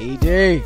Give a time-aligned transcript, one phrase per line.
[0.00, 0.62] ED.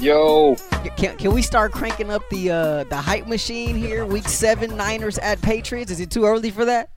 [0.00, 0.56] Yo.
[0.96, 4.04] Can, can we start cranking up the uh, the hype machine here?
[4.04, 5.92] Week seven, Niners at Patriots.
[5.92, 6.90] Is it too early for that?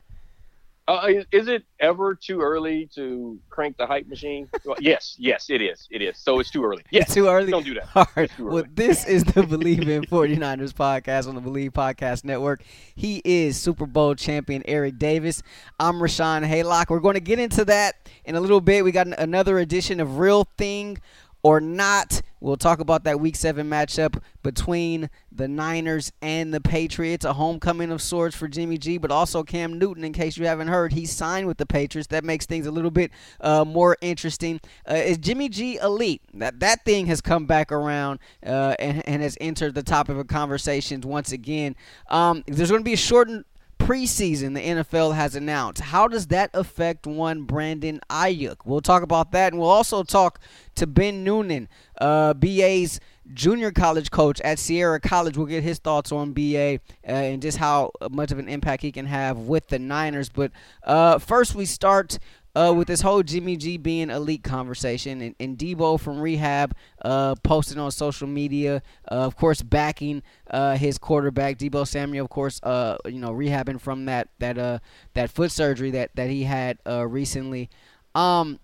[0.88, 4.48] Uh, is it ever too early to crank the hype machine?
[4.66, 5.88] Well, yes, yes, it is.
[5.92, 6.18] It is.
[6.18, 6.84] So it's too early.
[6.92, 7.52] Yes, it's too early.
[7.52, 7.90] Don't do that.
[7.96, 8.40] All right.
[8.40, 12.64] Well, this is the Bleav in 49ers podcast on the Bleav Podcast Network.
[12.96, 15.44] He is Super Bowl champion Eric Davis.
[15.80, 16.90] I'm Rashawn Haylock.
[16.90, 18.84] We're going to get into that in a little bit.
[18.84, 21.00] We got another edition of Real Thing
[21.44, 22.22] or not.
[22.40, 27.26] We'll talk about that week seven matchup between the Niners and the Patriots.
[27.26, 30.68] A homecoming of sorts for Jimmy G, but also Cam Newton, in case you haven't
[30.68, 32.08] heard, he signed with the Patriots.
[32.08, 34.60] That makes things a little bit uh, more interesting.
[34.90, 36.22] Uh, is Jimmy G elite?
[36.36, 40.28] That that thing has come back around uh, and, and has entered the top of
[40.28, 41.76] conversations once again.
[42.10, 43.46] Um, there's going to be a shortened
[43.80, 45.82] preseason the NFL has announced.
[45.82, 48.58] How does that affect one Brandon Aiyuk?
[48.66, 50.40] We'll talk about that, and we'll also talk
[50.76, 53.00] to Ben Noonan, uh, BA's
[53.34, 55.38] junior college coach at Sierra College.
[55.38, 58.92] We'll get his thoughts on BA uh, and just how much of an impact he
[58.92, 60.30] can have with the Niners.
[60.30, 60.52] But
[60.84, 62.20] uh, first, we start
[62.58, 67.36] uh, with this whole Jimmy G being elite conversation, and, and Deebo from rehab uh,
[67.44, 72.60] posted on social media, uh, of course, backing uh, his quarterback Deebo Samuel, of course,
[72.64, 74.80] uh, you know, rehabbing from that that uh
[75.14, 77.70] that foot surgery that that he had uh, recently.
[78.16, 78.60] Um,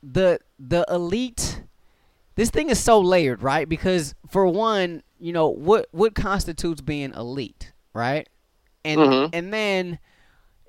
[0.00, 1.62] the the elite,
[2.36, 3.68] this thing is so layered, right?
[3.68, 8.28] Because for one, you know what what constitutes being elite, right?
[8.84, 9.30] And mm-hmm.
[9.32, 9.98] and then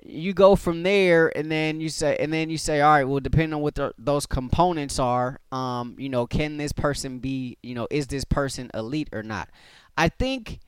[0.08, 3.20] you go from there and then you say and then you say all right well
[3.20, 7.74] depending on what the, those components are um you know can this person be you
[7.74, 9.48] know is this person elite or not?
[9.96, 10.60] I think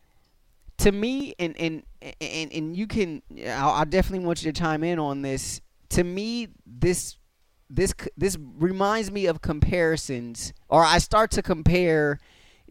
[0.78, 1.83] to me and and
[2.20, 5.61] and, and you can I, I definitely want you to chime in on this.
[5.91, 7.17] To me this
[7.70, 12.19] this this reminds me of comparisons or i start to compare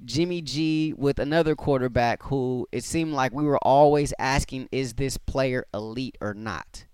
[0.05, 5.17] Jimmy G with another quarterback who it seemed like we were always asking, is this
[5.17, 6.85] player elite or not?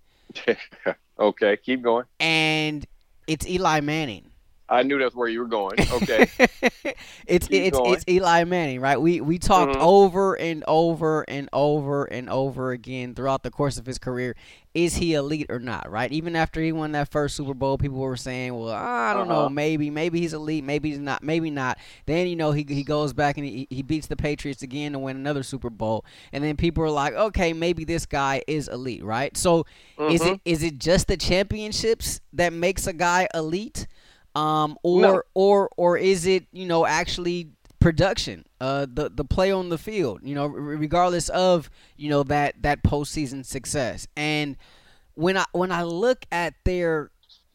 [1.18, 2.06] okay, keep going.
[2.20, 2.86] And
[3.26, 4.30] it's Eli Manning.
[4.68, 5.76] I knew that's where you were going.
[5.78, 6.28] Okay.
[7.26, 7.92] it's Keep it's going.
[7.92, 8.98] it's Eli Manning, right?
[8.98, 9.82] We we talked mm-hmm.
[9.82, 14.34] over and over and over and over again throughout the course of his career.
[14.72, 15.90] Is he elite or not?
[15.90, 16.10] Right?
[16.10, 19.42] Even after he won that first Super Bowl, people were saying, "Well, I don't uh-huh.
[19.42, 22.84] know, maybe maybe he's elite, maybe he's not, maybe not." Then you know he he
[22.84, 26.42] goes back and he he beats the Patriots again to win another Super Bowl, and
[26.42, 29.36] then people are like, "Okay, maybe this guy is elite." Right?
[29.36, 29.66] So
[29.98, 30.10] mm-hmm.
[30.10, 30.36] is it mm-hmm.
[30.46, 33.86] is it just the championships that makes a guy elite?
[34.34, 35.22] Um, or no.
[35.34, 37.50] or or is it you know actually
[37.84, 41.68] production, uh, the the play on the field, you know, regardless of
[41.98, 44.08] you know that that postseason success.
[44.16, 44.56] And
[45.12, 47.10] when I when I look at their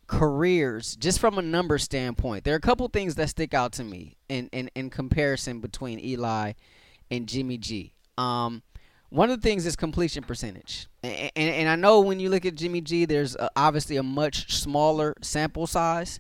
[0.06, 3.84] careers, just from a number standpoint, there are a couple things that stick out to
[3.84, 6.54] me in in, in comparison between Eli
[7.10, 7.96] and Jimmy G.
[8.20, 8.62] Um,
[9.10, 10.88] one of the things is completion percentage.
[11.02, 14.04] And, and, and, I know when you look at Jimmy G, there's uh, obviously a
[14.04, 16.20] much smaller sample size.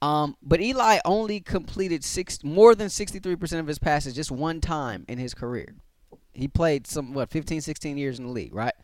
[0.00, 5.04] Um, but Eli only completed six more than 63% of his passes just one time
[5.08, 5.74] in his career.
[6.32, 8.74] He played some what 15, 16 years in the league, right?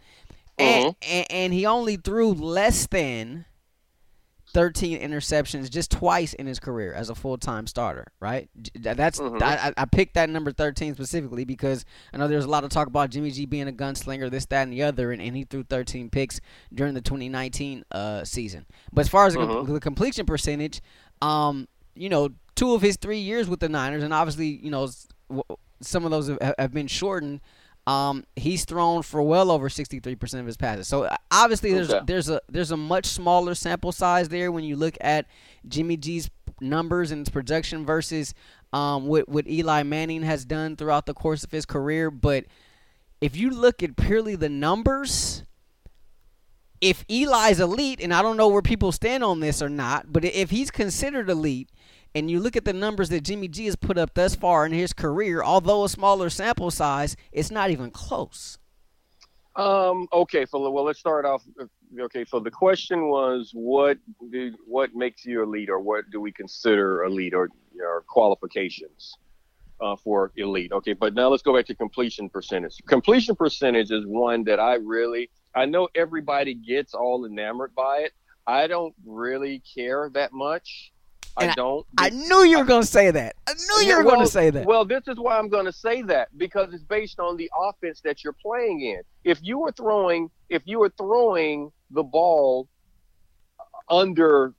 [0.59, 0.93] And, uh-huh.
[1.03, 3.45] and, and he only threw less than
[4.55, 8.49] 13 interceptions just twice in his career as a full-time starter, right?
[8.79, 9.43] That's mm-hmm.
[9.43, 12.87] I, I, picked that number 13 specifically because I know there's a lot of talk
[12.87, 15.65] about Jimmy G being a gunslinger, this, that, and the other, and, and he threw
[15.65, 16.41] 13 picks
[16.73, 18.65] during the 2019 uh, season.
[18.93, 19.73] But as far as mm-hmm.
[19.73, 20.81] the completion percentage,
[21.25, 24.89] um, you know, two of his three years with the Niners, and obviously, you know,
[25.81, 27.41] some of those have been shortened.
[27.87, 30.89] Um, he's thrown for well over 63% of his passes.
[30.89, 32.05] So obviously, there's okay.
[32.07, 35.27] there's a there's a much smaller sample size there when you look at
[35.67, 36.31] Jimmy G's
[36.61, 38.34] numbers and his projection versus
[38.73, 42.11] um, what what Eli Manning has done throughout the course of his career.
[42.11, 42.45] But
[43.21, 45.43] if you look at purely the numbers,
[46.84, 50.22] if Eli's elite, and I don't know where people stand on this or not, but
[50.22, 51.71] if he's considered elite,
[52.15, 54.72] and you look at the numbers that Jimmy G has put up thus far in
[54.72, 58.59] his career, although a smaller sample size, it's not even close.
[59.57, 60.09] Um.
[60.13, 60.45] Okay.
[60.45, 61.42] So well, let's start off.
[61.98, 62.27] Okay.
[62.27, 63.97] So the question was, what
[64.31, 69.16] do, what makes you elite, or what do we consider elite, or your qualifications
[69.81, 70.72] uh, for elite?
[70.72, 70.92] Okay.
[70.92, 72.75] But now let's go back to completion percentage.
[72.86, 78.12] Completion percentage is one that I really I know everybody gets all enamored by it.
[78.47, 80.92] I don't really care that much.
[81.41, 81.86] And I don't.
[81.98, 83.34] I, I knew you were going to say that.
[83.47, 84.66] I knew you were well, going to say that.
[84.66, 88.01] Well, this is why I'm going to say that because it's based on the offense
[88.03, 89.01] that you're playing in.
[89.24, 92.68] If you were throwing, if you were throwing the ball
[93.89, 94.54] under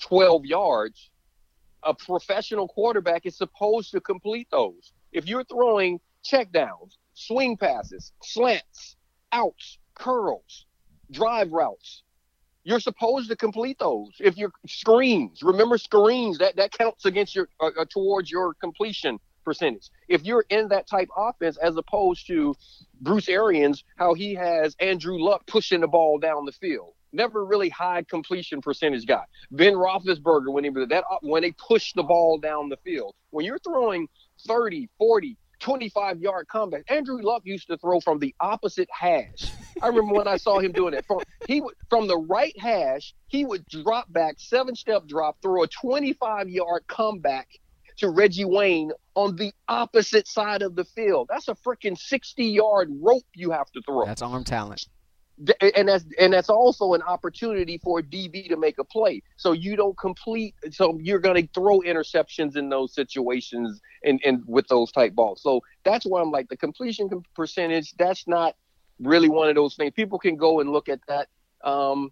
[0.00, 1.10] 12 yards,
[1.82, 4.92] a professional quarterback is supposed to complete those.
[5.12, 8.96] If you're throwing checkdowns, swing passes, slants,
[9.32, 10.66] outs, curls,
[11.10, 12.02] drive routes,
[12.64, 14.10] you're supposed to complete those.
[14.20, 19.18] If you're screens, remember screens that that counts against your uh, uh, towards your completion
[19.44, 19.88] percentage.
[20.08, 22.54] If you're in that type offense, as opposed to
[23.00, 27.70] Bruce Arians, how he has Andrew Luck pushing the ball down the field, never really
[27.70, 29.24] high completion percentage guy.
[29.50, 33.14] Ben Roethlisberger when he that when they push the ball down the field.
[33.30, 34.08] When you're throwing
[34.46, 36.84] 30, 40, 25 yard comeback.
[36.88, 39.50] Andrew Luck used to throw from the opposite hash.
[39.82, 41.04] I remember when I saw him doing it.
[41.06, 45.62] From he would from the right hash, he would drop back, seven step drop, throw
[45.62, 47.48] a 25 yard comeback
[47.98, 51.28] to Reggie Wayne on the opposite side of the field.
[51.30, 54.04] That's a freaking 60 yard rope you have to throw.
[54.04, 54.86] That's arm talent
[55.60, 59.22] and that's and that's also an opportunity for a DB to make a play.
[59.36, 60.54] So you don't complete.
[60.70, 65.42] So you're going to throw interceptions in those situations and and with those type balls.
[65.42, 67.94] So that's why I'm like the completion percentage.
[67.96, 68.56] That's not
[68.98, 69.92] really one of those things.
[69.94, 71.28] People can go and look at that.
[71.62, 72.10] Um,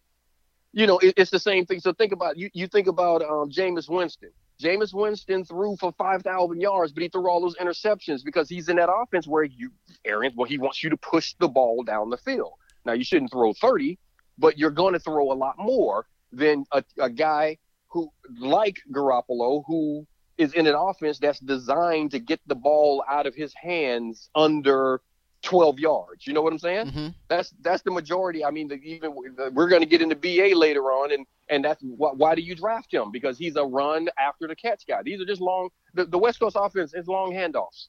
[0.73, 1.81] you know, it, it's the same thing.
[1.81, 2.51] So think about you.
[2.53, 4.31] You think about um, Jameis Winston.
[4.63, 8.77] Jameis Winston threw for 5,000 yards, but he threw all those interceptions because he's in
[8.77, 9.71] that offense where you,
[10.07, 12.55] Aaron, well, he wants you to push the ball down the field.
[12.87, 13.99] Now you shouldn't throw 30,
[14.39, 19.65] but you're going to throw a lot more than a, a guy who, like Garoppolo,
[19.67, 20.07] who
[20.39, 25.01] is in an offense that's designed to get the ball out of his hands under
[25.43, 26.27] 12 yards.
[26.27, 26.87] You know what I'm saying?
[26.87, 27.09] Mm-hmm.
[27.29, 28.45] That's that's the majority.
[28.45, 31.65] I mean, the, even the, we're going to get into BA later on, and and
[31.65, 33.11] that's why, why do you draft him?
[33.11, 35.03] Because he's a run after the catch guy.
[35.03, 35.71] These are just long.
[35.95, 37.89] The, the West Coast offense is long handoffs.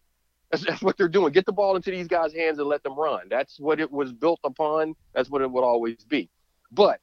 [0.51, 1.33] That's, that's what they're doing.
[1.33, 3.27] Get the ball into these guys' hands and let them run.
[3.29, 4.95] That's what it was built upon.
[5.13, 6.29] That's what it would always be.
[6.71, 6.99] But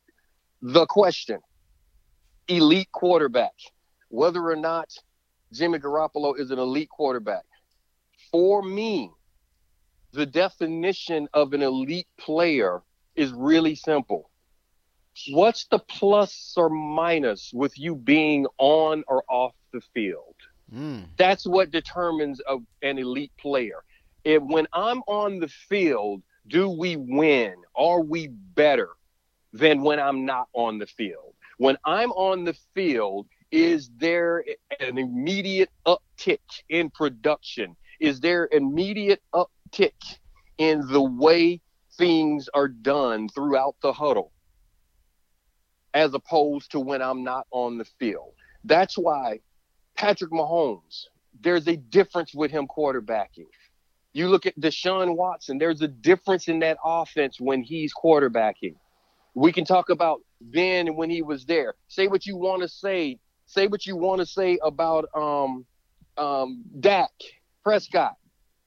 [0.63, 1.41] the question
[2.49, 3.55] elite quarterback,
[4.09, 4.93] whether or not
[5.53, 7.45] Jimmy Garoppolo is an elite quarterback,
[8.31, 9.11] for me,
[10.13, 12.83] the definition of an elite player
[13.15, 14.31] is really simple.
[15.31, 20.34] What's the plus or minus with you being on or off the field?
[20.73, 21.07] Mm.
[21.17, 23.83] That's what determines a, an elite player.
[24.25, 27.55] If when I'm on the field, do we win?
[27.77, 28.91] Are we better
[29.53, 31.35] than when I'm not on the field?
[31.59, 34.45] When I'm on the field, is there
[34.81, 37.77] an immediate uptick in production?
[38.01, 39.93] Is there immediate uptick
[40.59, 41.61] in the way
[41.97, 44.33] things are done throughout the huddle
[45.93, 48.33] as opposed to when I'm not on the field?
[48.65, 49.41] That's why
[49.97, 51.05] Patrick Mahomes,
[51.41, 53.47] there's a difference with him quarterbacking.
[54.13, 58.77] You look at Deshaun Watson, there's a difference in that offense when he's quarterbacking.
[59.35, 61.75] We can talk about then when he was there.
[61.89, 63.19] Say what you want to say.
[63.47, 65.67] Say what you want to say about um,
[66.17, 67.11] um, Dak
[67.63, 68.15] Prescott.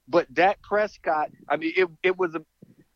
[0.06, 2.44] But Dak Prescott, I mean, it, it was a.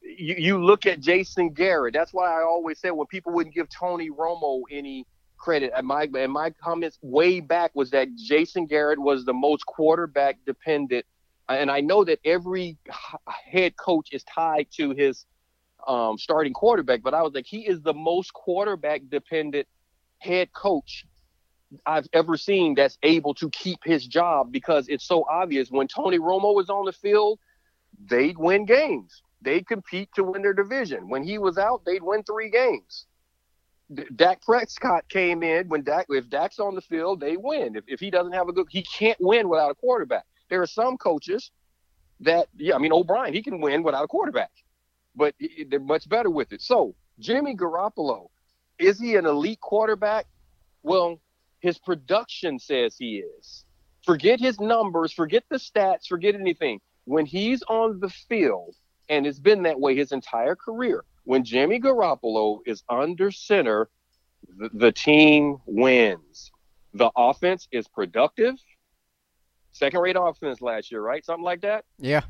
[0.02, 1.94] You, you look at Jason Garrett.
[1.94, 5.06] That's why I always said when people wouldn't give Tony Romo any
[5.42, 5.72] credit.
[5.76, 10.38] And my and my comments way back was that Jason Garrett was the most quarterback
[10.46, 11.04] dependent,
[11.48, 12.78] and I know that every
[13.28, 15.26] head coach is tied to his
[15.86, 19.66] um, starting quarterback, but I was like, he is the most quarterback dependent
[20.18, 21.04] head coach
[21.84, 25.70] I've ever seen that's able to keep his job because it's so obvious.
[25.70, 27.40] When Tony Romo was on the field,
[28.08, 29.22] they'd win games.
[29.40, 31.08] They'd compete to win their division.
[31.08, 33.06] When he was out, they'd win three games.
[34.16, 37.76] Dak Prescott came in when Dak if Dak's on the field, they win.
[37.76, 40.24] If, if he doesn't have a good, he can't win without a quarterback.
[40.48, 41.50] There are some coaches
[42.20, 44.50] that, yeah, I mean O'Brien, he can win without a quarterback,
[45.14, 45.34] but
[45.68, 46.62] they're much better with it.
[46.62, 48.28] So Jimmy Garoppolo,
[48.78, 50.26] is he an elite quarterback?
[50.82, 51.20] Well,
[51.60, 53.64] his production says he is.
[54.04, 56.80] Forget his numbers, forget the stats, forget anything.
[57.04, 58.74] When he's on the field,
[59.08, 63.88] and it's been that way his entire career when Jimmy Garoppolo is under center,
[64.58, 66.50] the, the team wins.
[66.94, 68.54] The offense is productive.
[69.70, 71.24] Second rate offense last year, right?
[71.24, 71.84] Something like that?
[71.98, 72.22] Yeah.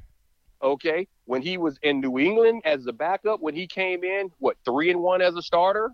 [0.63, 1.09] Okay.
[1.25, 4.91] When he was in New England as the backup, when he came in, what, three
[4.91, 5.91] and one as a starter?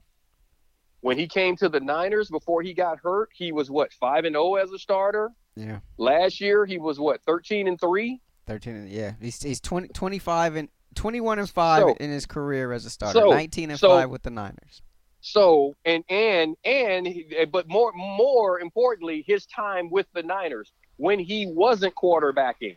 [1.00, 4.36] When he came to the Niners before he got hurt, he was what, five and
[4.36, 5.30] oh as a starter?
[5.56, 5.78] Yeah.
[5.96, 8.20] Last year he was what, thirteen and three?
[8.46, 9.12] Thirteen and yeah.
[9.20, 13.20] He's he's 20, 25 and 21 and 5 so, in his career as a starter.
[13.20, 14.82] So, 19 and so, 5 with the Niners.
[15.20, 17.08] So, and and and
[17.50, 22.76] but more more importantly, his time with the Niners when he wasn't quarterbacking.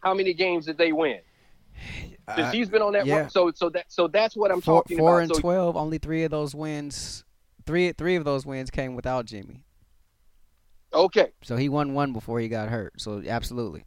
[0.00, 1.20] How many games did they win?
[2.26, 3.20] Because uh, he's been on that yeah.
[3.20, 3.30] run.
[3.30, 5.12] So so that so that's what I'm four, talking four about.
[5.12, 7.24] Four and so, 12, only 3 of those wins
[7.66, 9.64] 3 3 of those wins came without Jimmy.
[10.92, 11.32] Okay.
[11.42, 13.00] So he won one before he got hurt.
[13.00, 13.84] So absolutely.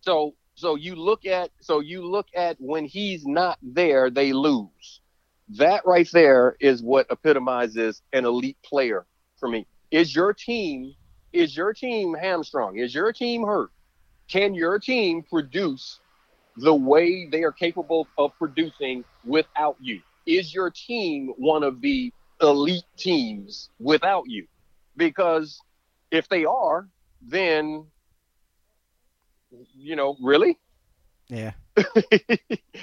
[0.00, 5.00] So so you look at so you look at when he's not there, they lose.
[5.48, 9.06] That right there is what epitomizes an elite player
[9.38, 9.66] for me.
[9.90, 10.94] Is your team
[11.32, 12.78] is your team hamstrung?
[12.78, 13.70] Is your team hurt?
[14.28, 16.00] Can your team produce
[16.56, 20.00] the way they are capable of producing without you?
[20.26, 24.46] Is your team one of the elite teams without you?
[24.96, 25.58] Because
[26.10, 26.88] if they are,
[27.22, 27.86] then
[29.74, 30.58] you know, really?
[31.28, 31.52] Yeah.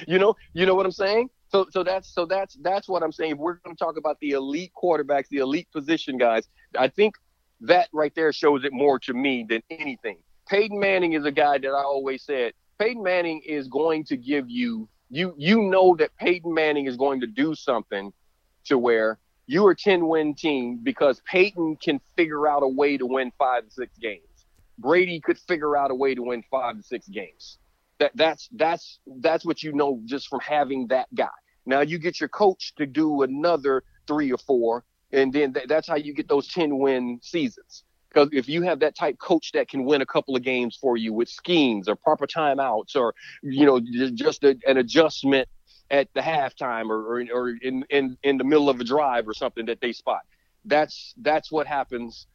[0.07, 1.29] you know, you know what I'm saying?
[1.49, 3.33] So so that's so that's that's what I'm saying.
[3.33, 6.47] If we're going to talk about the elite quarterbacks, the elite position guys,
[6.77, 7.15] I think
[7.61, 10.17] that right there shows it more to me than anything.
[10.47, 14.49] Peyton Manning is a guy that I always said Peyton Manning is going to give
[14.49, 18.13] you you you know that Peyton Manning is going to do something
[18.65, 23.31] to where you're 10 win team because Peyton can figure out a way to win
[23.39, 24.28] five to six games.
[24.79, 27.57] Brady could figure out a way to win five to six games.
[28.00, 31.27] That that's that's that's what you know just from having that guy.
[31.65, 35.88] Now you get your coach to do another three or four, and then th- that's
[35.88, 37.83] how you get those 10 win seasons.
[38.07, 40.98] Because if you have that type coach that can win a couple of games for
[40.98, 43.79] you with schemes or proper timeouts or you know
[44.13, 45.48] just a, an adjustment
[45.91, 49.33] at the halftime or, or, or in, in in the middle of a drive or
[49.33, 50.21] something that they spot,
[50.65, 52.27] that's that's what happens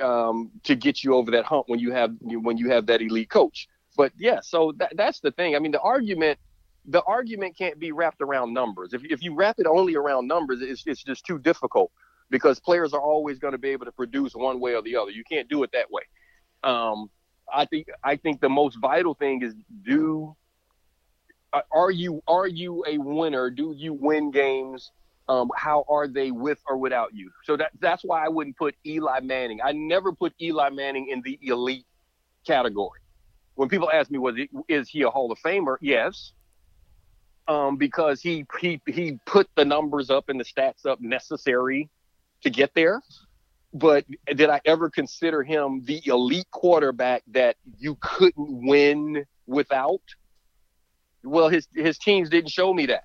[0.00, 3.30] um, to get you over that hump when you have when you have that elite
[3.30, 3.68] coach.
[3.96, 5.54] But yeah, so that, that's the thing.
[5.54, 6.38] I mean, the argument
[6.86, 8.92] the argument can't be wrapped around numbers.
[8.92, 11.92] If, if you wrap it only around numbers, it's, it's just too difficult
[12.30, 15.10] because players are always going to be able to produce one way or the other.
[15.10, 16.02] You can't do it that way.
[16.64, 17.10] Um,
[17.52, 20.34] I think I think the most vital thing is do
[21.52, 23.50] uh, are you are you a winner?
[23.50, 24.90] Do you win games?
[25.28, 27.30] Um, how are they with or without you?
[27.44, 29.60] So that that's why I wouldn't put Eli Manning.
[29.62, 31.86] I never put Eli Manning in the elite
[32.46, 33.00] category.
[33.54, 35.76] When people ask me, was he, is he a Hall of Famer?
[35.80, 36.32] Yes,
[37.48, 41.88] um, because he he he put the numbers up and the stats up necessary
[42.42, 43.00] to get there.
[43.74, 50.02] But did I ever consider him the elite quarterback that you couldn't win without?
[51.24, 53.04] Well, his his teams didn't show me that.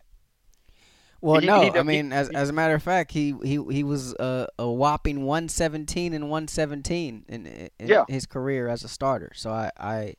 [1.21, 3.83] Well, he, no, he, I mean, as as a matter of fact, he he he
[3.83, 8.05] was a, a whopping one seventeen and one seventeen in, in yeah.
[8.07, 9.31] his career as a starter.
[9.33, 10.15] So I I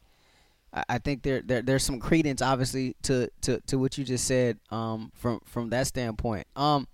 [0.89, 4.59] I think there, there there's some credence, obviously, to, to, to what you just said.
[4.71, 6.87] Um, from from that standpoint, um,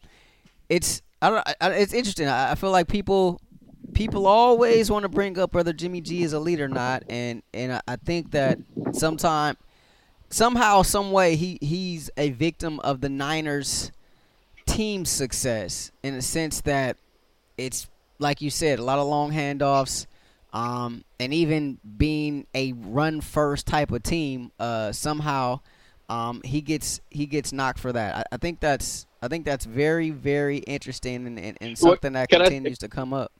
[0.69, 2.29] it's I don't I, it's interesting.
[2.29, 3.41] I, I feel like people
[3.93, 7.43] people always want to bring up whether Jimmy G is a leader or not, and
[7.53, 8.59] and I, I think that
[8.93, 9.57] sometime
[10.35, 13.93] somehow, some way, he he's a victim of the Niners'
[14.67, 16.97] team success in the sense that
[17.57, 17.89] it's
[18.19, 20.07] like you said, a lot of long handoffs,
[20.53, 25.61] um, and even being a run first type of team, uh, somehow
[26.09, 28.17] um, he gets he gets knocked for that.
[28.17, 32.29] I, I, think that's I think that's very very interesting and, and, and something that
[32.29, 33.33] continues I, to come up.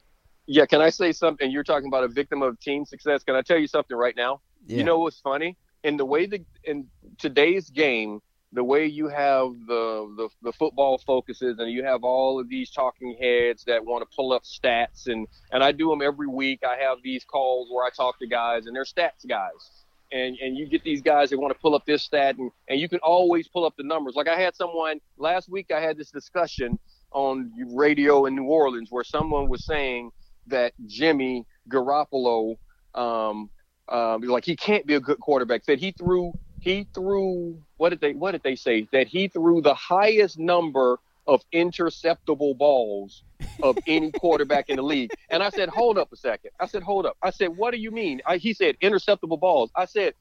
[0.47, 1.49] Yeah, can I say something?
[1.49, 3.23] You're talking about a victim of team success.
[3.23, 4.41] Can I tell you something right now?
[4.67, 4.77] Yeah.
[4.77, 5.57] You know what's funny?
[5.85, 6.87] In the way that in
[7.19, 8.19] today's game,
[8.51, 12.71] the way you have the, the, the football focuses and you have all of these
[12.71, 16.61] talking heads that want to pull up stats and and I do them every week.
[16.63, 19.83] I have these calls where I talk to guys and they're stats guys.
[20.11, 22.79] And, and you get these guys that want to pull up this stat and, and
[22.79, 24.15] you can always pull up the numbers.
[24.15, 26.79] Like I had someone last week I had this discussion
[27.11, 30.11] on radio in New Orleans where someone was saying
[30.47, 32.57] that Jimmy Garoppolo
[32.95, 33.49] um,
[33.89, 35.63] um, like he can't be a good quarterback.
[35.63, 39.61] Said he threw he threw what did they what did they say that he threw
[39.61, 43.23] the highest number of interceptable balls
[43.63, 45.11] of any quarterback in the league.
[45.29, 46.51] And I said, hold up a second.
[46.59, 47.17] I said, hold up.
[47.21, 48.21] I said, what do you mean?
[48.25, 49.71] I, he said, interceptable balls.
[49.75, 50.13] I said,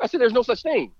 [0.00, 0.92] I said, there's no such thing.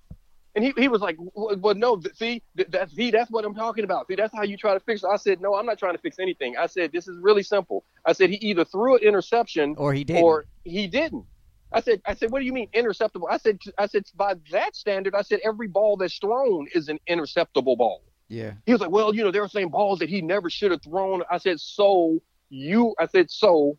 [0.54, 4.06] And he, he was like, well, no, see, that's, see, that's what I'm talking about.
[4.08, 5.06] See, that's how you try to fix it.
[5.06, 6.56] I said, no, I'm not trying to fix anything.
[6.56, 7.84] I said, this is really simple.
[8.06, 10.22] I said, he either threw an interception or he didn't.
[10.22, 11.26] Or he didn't.
[11.72, 13.28] I said, I said, what do you mean interceptable?
[13.30, 16.98] I said, I said, by that standard, I said every ball that's thrown is an
[17.08, 18.02] interceptable ball.
[18.28, 18.52] Yeah.
[18.66, 21.22] He was like, well, you know, they're saying balls that he never should have thrown.
[21.30, 22.20] I said, so
[22.50, 23.78] you, I said, so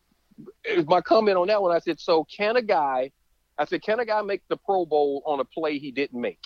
[0.64, 3.10] is my comment on that one, I said, so can a guy,
[3.58, 6.40] I said, can a guy make the Pro Bowl on a play he didn't make?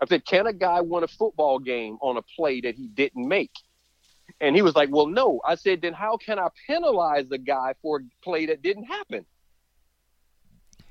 [0.00, 3.26] I said, can a guy win a football game on a play that he didn't
[3.26, 3.52] make?
[4.40, 5.40] And he was like, well, no.
[5.44, 9.26] I said, then how can I penalize the guy for a play that didn't happen?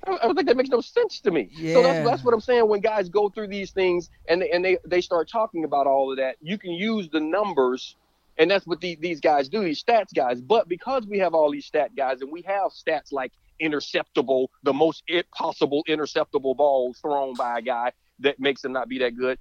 [0.08, 1.50] I don't think that makes no sense to me.
[1.52, 1.74] Yeah.
[1.74, 2.68] So that's that's what I'm saying.
[2.68, 6.12] When guys go through these things and they, and they they start talking about all
[6.12, 7.96] of that, you can use the numbers
[8.38, 10.42] And that's what the, these guys do, these stats guys.
[10.42, 14.74] But because we have all these stat guys and we have stats like interceptable, the
[14.74, 15.04] most
[15.36, 19.38] possible interceptable balls thrown by a guy that makes him not be that good.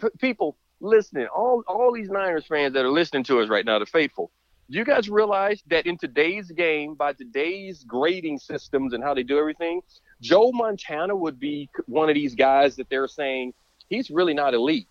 [0.00, 3.78] P- people listening, all all these Niners fans that are listening to us right now,
[3.78, 4.30] the faithful,
[4.68, 9.38] you guys realize that in today's game, by today's grading systems and how they do
[9.38, 9.80] everything,
[10.20, 13.54] Joe Montana would be one of these guys that they're saying
[13.88, 14.88] he's really not elite.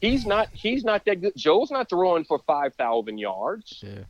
[0.00, 0.48] He's not.
[0.52, 1.32] He's not that good.
[1.36, 3.82] Joe's not throwing for five thousand yards.
[3.82, 4.04] Yeah.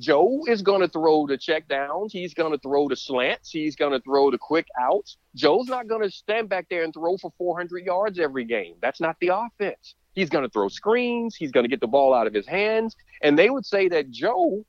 [0.00, 2.12] Joe is going to throw the check downs.
[2.12, 3.50] He's going to throw the slants.
[3.50, 5.16] He's going to throw the quick outs.
[5.34, 8.76] Joe's not going to stand back there and throw for 400 yards every game.
[8.80, 9.96] That's not the offense.
[10.18, 11.36] He's going to throw screens.
[11.36, 12.96] He's going to get the ball out of his hands.
[13.22, 14.64] And they would say that Joe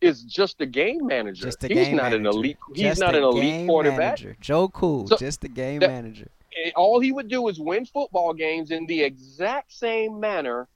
[0.00, 1.44] is just a game manager.
[1.44, 2.16] Just a he's game not manager.
[2.16, 2.56] an elite.
[2.74, 3.98] He's just not an elite quarterback.
[3.98, 4.36] Manager.
[4.40, 6.26] Joe Cool, so just a game that, manager.
[6.64, 10.66] Eh, all he would do is win football games in the exact same manner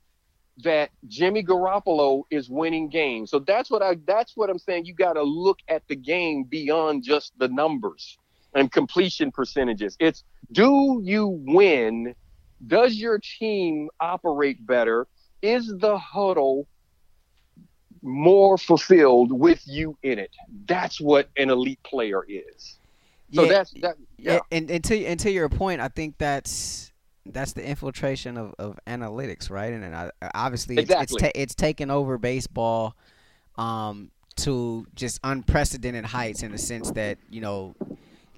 [0.59, 3.29] that Jimmy Garoppolo is winning games.
[3.29, 4.85] So that's what I that's what I'm saying.
[4.85, 8.19] You got to look at the game beyond just the numbers
[8.55, 9.97] and completion percentages.
[9.99, 12.15] It's do you win?
[12.67, 15.07] Does your team operate better?
[15.41, 16.69] Is the huddle
[18.03, 20.31] more fulfilled with you in it?
[20.67, 22.79] That's what an elite player is.
[23.33, 23.97] So yeah, that's that.
[24.19, 24.41] Yeah.
[24.51, 26.93] And, and to and to your point, I think that's
[27.27, 29.73] that's the infiltration of, of analytics, right?
[29.73, 31.03] And, and I, obviously, exactly.
[31.03, 32.97] it's it's, ta- it's taken over baseball
[33.57, 37.75] um, to just unprecedented heights in the sense that you know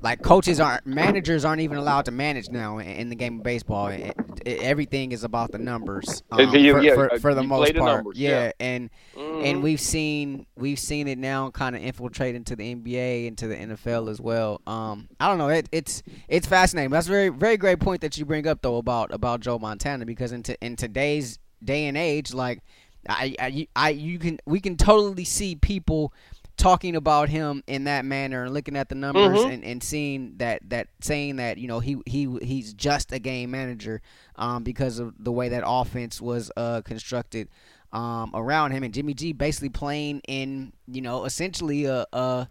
[0.00, 3.88] like coaches aren't managers aren't even allowed to manage now in, the game of baseball.
[3.88, 7.78] It, it, everything is about the numbers um, for, yeah, for, for, the most the
[7.78, 7.96] part.
[7.96, 8.46] Numbers, yeah.
[8.46, 8.52] yeah.
[8.60, 9.44] and mm-hmm.
[9.44, 13.56] and we've seen we've seen it now kind of infiltrate into the NBA into the
[13.56, 14.60] NFL as well.
[14.66, 15.48] Um, I don't know.
[15.48, 16.90] It, it's it's fascinating.
[16.90, 20.04] That's a very very great point that you bring up though about about Joe Montana
[20.04, 22.60] because in t- in today's day and age, like
[23.08, 26.12] I, I, I you can we can totally see people
[26.56, 29.50] talking about him in that manner and looking at the numbers mm-hmm.
[29.50, 33.50] and, and seeing that that saying that you know he he he's just a game
[33.50, 34.00] manager
[34.36, 37.48] um, because of the way that offense was uh, constructed
[37.92, 42.48] um, around him and Jimmy G basically playing in you know essentially a, a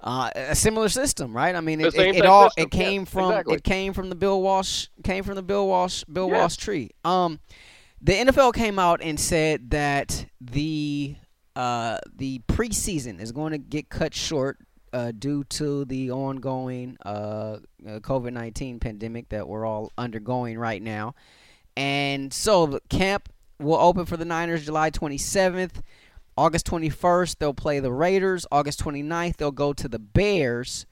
[0.00, 1.56] uh, a similar system, right?
[1.56, 2.64] I mean, it, it, it all system.
[2.64, 3.54] it came yeah, from exactly.
[3.56, 6.38] it came from the Bill Walsh came from the Bill Walsh Bill yeah.
[6.38, 6.90] Walsh tree.
[7.04, 7.40] Um,
[8.00, 11.16] the NFL came out and said that the
[11.58, 14.58] uh, the preseason is going to get cut short
[14.92, 17.58] uh, due to the ongoing uh, uh
[17.98, 21.14] COVID 19 pandemic that we're all undergoing right now.
[21.76, 25.82] And so camp will open for the Niners July 27th.
[26.36, 28.46] August 21st, they'll play the Raiders.
[28.52, 30.86] August 29th, they'll go to the Bears.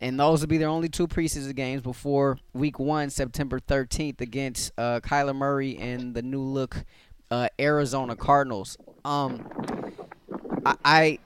[0.00, 4.72] And those will be their only two preseason games before week one, September 13th, against
[4.76, 6.84] uh, Kyler Murray and the new look
[7.30, 8.76] uh, Arizona Cardinals.
[9.04, 9.46] Um,
[10.64, 11.18] I, I,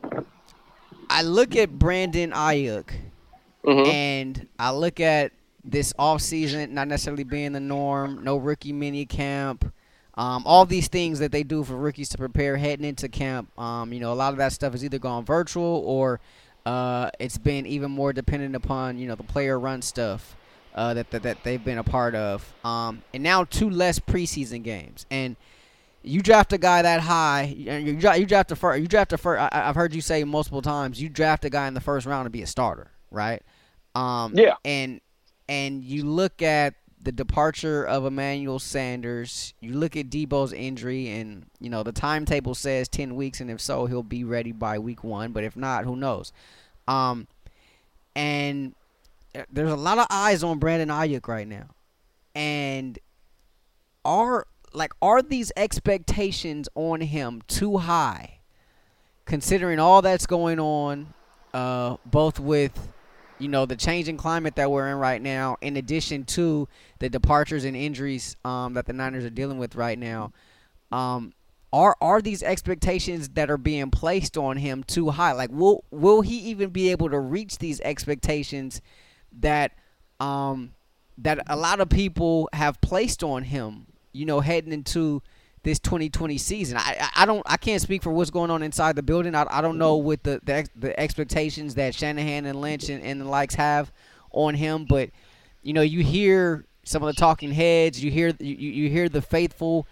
[1.11, 2.91] I look at Brandon Aiyuk,
[3.65, 3.91] mm-hmm.
[3.91, 5.33] and I look at
[5.65, 9.73] this off season not necessarily being the norm, no rookie mini camp.
[10.17, 13.49] Um, all these things that they do for rookies to prepare heading into camp.
[13.59, 16.21] Um, you know, a lot of that stuff has either gone virtual or
[16.67, 20.37] uh, it's been even more dependent upon you know the player run stuff
[20.75, 22.53] uh, that, that that they've been a part of.
[22.65, 25.37] Um, and now two less preseason games and
[26.05, 29.19] you draft a guy that high, you draft, you draft a first, you draft a
[29.19, 29.41] first.
[29.53, 32.27] I, have heard you say multiple times, you draft a guy in the first round
[32.27, 33.43] to be a starter, right?
[33.95, 34.55] Um, yeah.
[34.65, 35.01] And
[35.49, 41.47] and you look at the departure of Emmanuel Sanders, you look at Deebo's injury, and
[41.59, 45.05] you know the timetable says ten weeks, and if so, he'll be ready by week
[45.05, 45.33] one.
[45.33, 46.33] But if not, who knows?
[46.87, 47.29] Um,
[48.15, 48.75] and
[49.35, 51.69] uh, there's a lot of eyes on Brandon Aiyuk right now,
[52.35, 52.99] and
[54.05, 58.39] are like are these expectations on him too high?
[59.25, 61.15] Considering all that's going on
[61.55, 62.89] uh, both with
[63.39, 67.65] you know the changing climate that we're in right now in addition to the departures
[67.65, 70.33] and injuries um, that the Niners are dealing with right now
[70.93, 71.33] um,
[71.73, 75.33] are are these expectations that are being placed on him too high?
[75.33, 78.81] Like will will he even be able to reach these expectations
[79.41, 79.73] that
[80.21, 80.73] um,
[81.19, 85.21] that a lot of people have placed on him you know, heading into
[85.65, 86.77] this 2020 season.
[86.79, 89.35] I I don't I can't speak for what's going on inside the building.
[89.35, 93.21] I, I don't know what the, the the expectations that Shanahan and Lynch and, and
[93.21, 93.91] the likes have
[94.31, 95.11] on him, but
[95.63, 99.23] you know, you hear some of the talking heads, you hear you, you hear the
[99.23, 99.87] faithful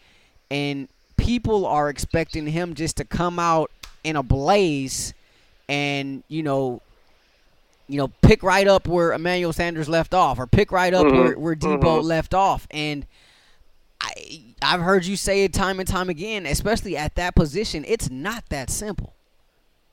[0.51, 3.71] and people are expecting him just to come out
[4.05, 5.15] in a blaze
[5.69, 6.83] and, you know,
[7.89, 11.17] you know, pick right up where Emmanuel Sanders left off or pick right up mm-hmm.
[11.17, 12.07] where, where Deebo mm-hmm.
[12.07, 13.07] left off and–
[14.17, 17.85] I I've heard you say it time and time again, especially at that position.
[17.87, 19.15] It's not that simple.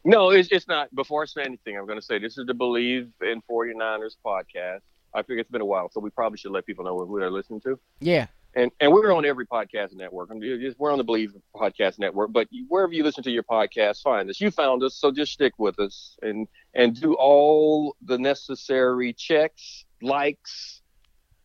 [0.05, 0.93] No, it's, it's not.
[0.95, 4.79] Before I say anything, I'm going to say this is the Bleav in 49ers podcast.
[5.13, 7.31] I think it's been a while, so we probably should let people know who they're
[7.31, 7.79] listening to.
[7.99, 8.27] Yeah.
[8.55, 10.29] And and we're on every podcast network.
[10.29, 14.41] We're on the Bleav podcast network, but wherever you listen to your podcast, find us.
[14.41, 19.85] You found us, so just stick with us and and do all the necessary checks,
[20.01, 20.78] likes,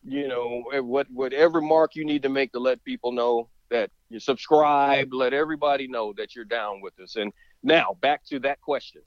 [0.05, 4.21] you know, what whatever mark you need to make to let people know that you
[4.21, 5.13] subscribe.
[5.13, 7.17] Let everybody know that you're down with us.
[7.17, 9.03] And now back to that question.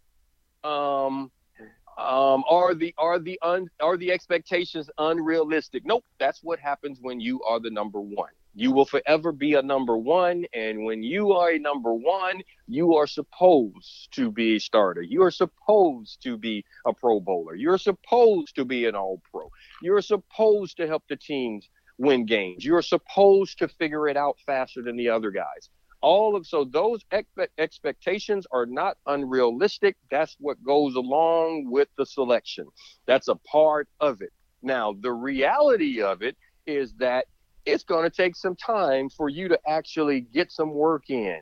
[0.63, 1.31] Um,
[1.97, 5.83] um, are the are the un, are the expectations unrealistic?
[5.85, 6.05] Nope.
[6.19, 8.29] That's what happens when you are the number one.
[8.59, 12.95] You will forever be a number one, and when you are a number one, you
[12.95, 15.03] are supposed to be a starter.
[15.03, 17.53] You are supposed to be a Pro Bowler.
[17.53, 19.51] You're supposed to be an All Pro.
[19.83, 22.65] You're supposed to help the teams win games.
[22.65, 25.69] You're supposed to figure it out faster than the other guys
[26.01, 32.05] all of so those expe- expectations are not unrealistic that's what goes along with the
[32.05, 32.67] selection
[33.07, 37.25] that's a part of it now the reality of it is that
[37.67, 41.41] it's going to take some time for you to actually get some work in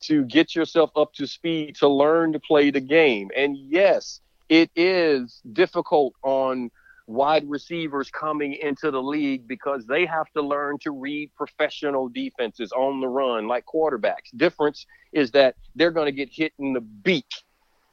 [0.00, 4.70] to get yourself up to speed to learn to play the game and yes it
[4.74, 6.70] is difficult on
[7.10, 12.70] wide receivers coming into the league because they have to learn to read professional defenses
[12.72, 14.30] on the run like quarterbacks.
[14.36, 17.26] Difference is that they're going to get hit in the beak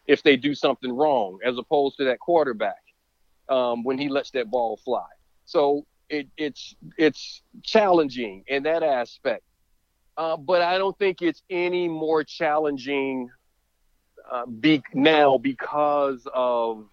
[0.05, 2.83] if they do something wrong, as opposed to that quarterback
[3.49, 5.07] um, when he lets that ball fly.
[5.45, 9.43] So it, it's it's challenging in that aspect,
[10.15, 13.29] uh, but I don't think it's any more challenging
[14.31, 16.85] uh, be, now because of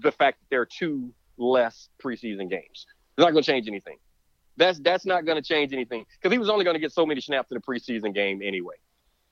[0.00, 2.86] the fact that there are two less preseason games.
[3.16, 3.98] It's not going to change anything.
[4.56, 7.06] That's that's not going to change anything because he was only going to get so
[7.06, 8.74] many snaps in a preseason game anyway.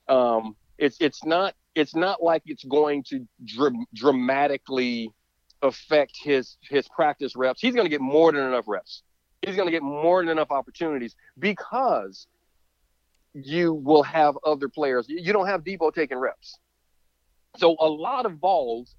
[0.09, 5.13] Um, it's it's not it's not like it's going to dr- dramatically
[5.63, 7.61] affect his his practice reps.
[7.61, 9.03] He's going to get more than enough reps.
[9.43, 12.27] He's going to get more than enough opportunities because
[13.33, 15.07] you will have other players.
[15.09, 16.59] You don't have Deebo taking reps.
[17.57, 18.95] So a lot of balls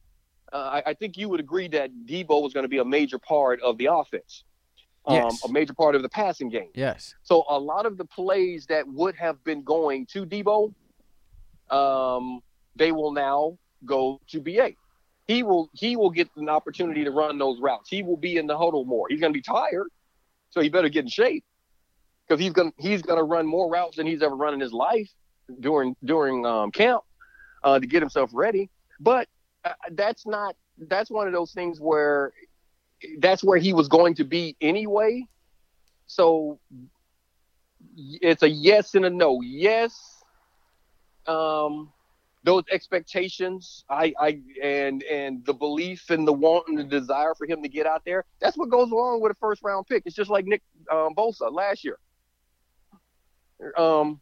[0.52, 3.18] uh, I, I, think you would agree that Deebo was going to be a major
[3.18, 4.44] part of the offense,
[5.06, 5.46] um, yes.
[5.46, 6.70] a major part of the passing game.
[6.74, 7.16] Yes.
[7.24, 10.74] So a lot of the plays that would have been going to Deebo,
[11.70, 12.42] um,
[12.76, 14.72] they will now go to BA.
[15.28, 17.90] He will he will get an opportunity to run those routes.
[17.90, 19.08] He will be in the huddle more.
[19.10, 19.88] He's going to be tired,
[20.50, 21.44] so he better get in shape
[22.28, 24.74] because he's going he's going to run more routes than he's ever run in his
[24.74, 25.10] life
[25.60, 27.04] during during um, camp
[27.64, 28.70] uh, to get himself ready.
[29.00, 29.28] But
[29.64, 32.34] uh, that's not that's one of those things where
[33.20, 35.26] that's where he was going to be anyway.
[36.08, 36.60] So
[37.96, 39.42] it's a yes and a no.
[39.42, 40.24] Yes,
[41.28, 41.92] um,
[42.44, 47.46] those expectations, I, I, and and the belief and the want and the desire for
[47.46, 48.26] him to get out there.
[48.40, 50.04] That's what goes along with a first round pick.
[50.06, 51.98] It's just like Nick um, Bosa last year.
[53.78, 54.20] Um,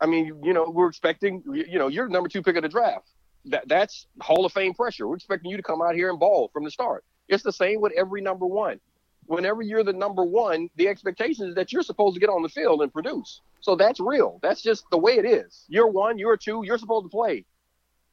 [0.00, 3.08] I mean, you know, we're expecting, you know, you're number two pick of the draft
[3.46, 5.06] that that's Hall of Fame pressure.
[5.06, 7.04] We're expecting you to come out here and ball from the start.
[7.28, 8.80] It's the same with every number one.
[9.26, 12.48] Whenever you're the number one, the expectation is that you're supposed to get on the
[12.48, 13.40] field and produce.
[13.60, 14.38] So that's real.
[14.42, 15.64] That's just the way it is.
[15.68, 17.46] You're one, you're two, you're supposed to play,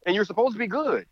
[0.05, 1.05] and you're supposed to be good.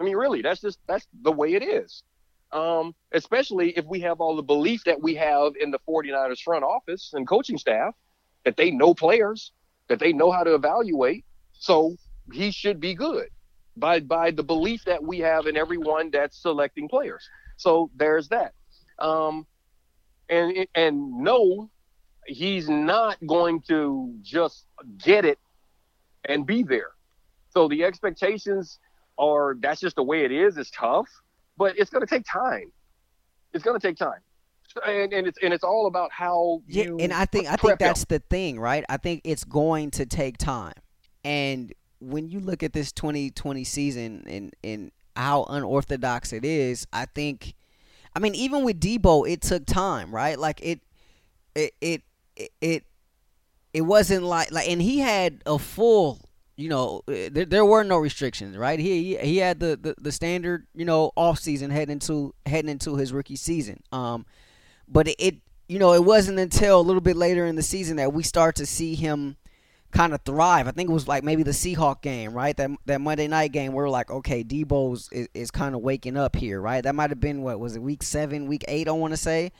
[0.00, 2.02] I mean, really, that's just that's the way it is.
[2.50, 6.64] Um, especially if we have all the belief that we have in the 49ers front
[6.64, 7.94] office and coaching staff
[8.44, 9.52] that they know players,
[9.88, 11.24] that they know how to evaluate.
[11.52, 11.96] So
[12.30, 13.28] he should be good
[13.76, 17.26] by by the belief that we have in everyone that's selecting players.
[17.56, 18.52] So there's that.
[18.98, 19.46] Um,
[20.28, 21.70] and and no,
[22.26, 24.66] he's not going to just
[24.98, 25.38] get it
[26.24, 26.90] and be there.
[27.52, 28.78] So the expectations
[29.18, 30.56] are that's just the way it is.
[30.56, 31.08] It's tough,
[31.56, 32.72] but it's going to take time.
[33.52, 34.20] It's going to take time.
[34.86, 38.06] And, and it's and it's all about how yeah, and I think I think that's
[38.06, 38.84] the thing, right?
[38.88, 40.72] I think it's going to take time,
[41.24, 47.04] and when you look at this 2020 season and and how unorthodox it is, I
[47.04, 47.54] think
[48.16, 50.38] I mean even with Deebo it took time, right?
[50.38, 50.80] Like it
[51.54, 52.02] it it
[52.62, 52.84] it
[53.74, 57.98] it wasn't like like and he had a full you know there, there were no
[57.98, 62.34] restrictions right he he had the, the the standard you know off season heading into
[62.46, 64.26] heading into his rookie season um
[64.86, 65.36] but it, it
[65.68, 68.56] you know it wasn't until a little bit later in the season that we start
[68.56, 69.36] to see him
[69.90, 70.66] kind of thrive.
[70.66, 72.56] I think it was like maybe the Seahawk game, right?
[72.56, 76.16] That that Monday night game where we're like, okay, Deebo's is, is kind of waking
[76.16, 76.82] up here, right?
[76.82, 79.52] That might have been what was it, week seven, week eight, I want to say.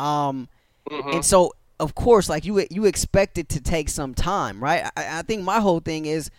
[0.00, 0.48] Um,
[0.90, 1.10] Mm-hmm.
[1.10, 4.90] And so, of course, like you you expect it to take some time, right?
[4.96, 6.30] I, I think my whole thing is,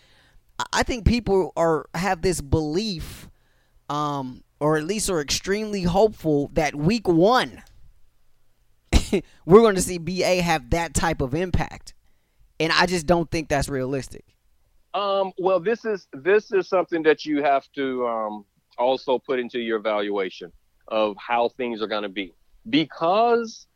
[0.74, 3.30] I think people are have this belief,
[3.90, 7.62] um, or at least are extremely hopeful that week one,
[9.46, 11.94] we're going to see BA have that type of impact,
[12.60, 14.26] and I just don't think that's realistic.
[14.94, 18.46] Um, well, this is this is something that you have to um,
[18.80, 20.52] also put into your evaluation
[20.88, 22.34] of how things are going to be
[22.70, 23.68] because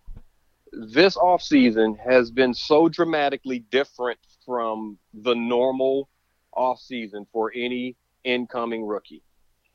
[0.72, 6.10] this offseason has been so dramatically different from the normal
[6.56, 9.24] offseason for any incoming rookie.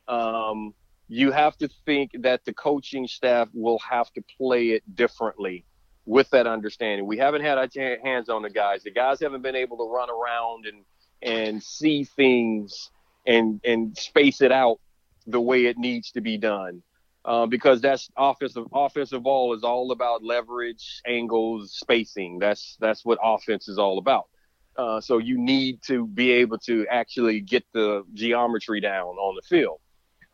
[0.07, 0.73] Um,
[1.07, 5.65] you have to think that the coaching staff will have to play it differently
[6.05, 7.05] with that understanding.
[7.05, 7.67] We haven't had our
[8.03, 8.83] hands on the guys.
[8.83, 10.83] The guys haven't been able to run around and
[11.21, 12.91] and see things
[13.25, 14.79] and and space it out
[15.25, 16.81] the way it needs to be done.
[17.27, 22.39] Uh, because that's offensive offensive ball is all about leverage, angles, spacing.
[22.39, 24.29] That's that's what offense is all about.
[24.77, 29.41] Uh, so you need to be able to actually get the geometry down on the
[29.41, 29.81] field.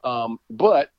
[0.03, 0.91] Um, but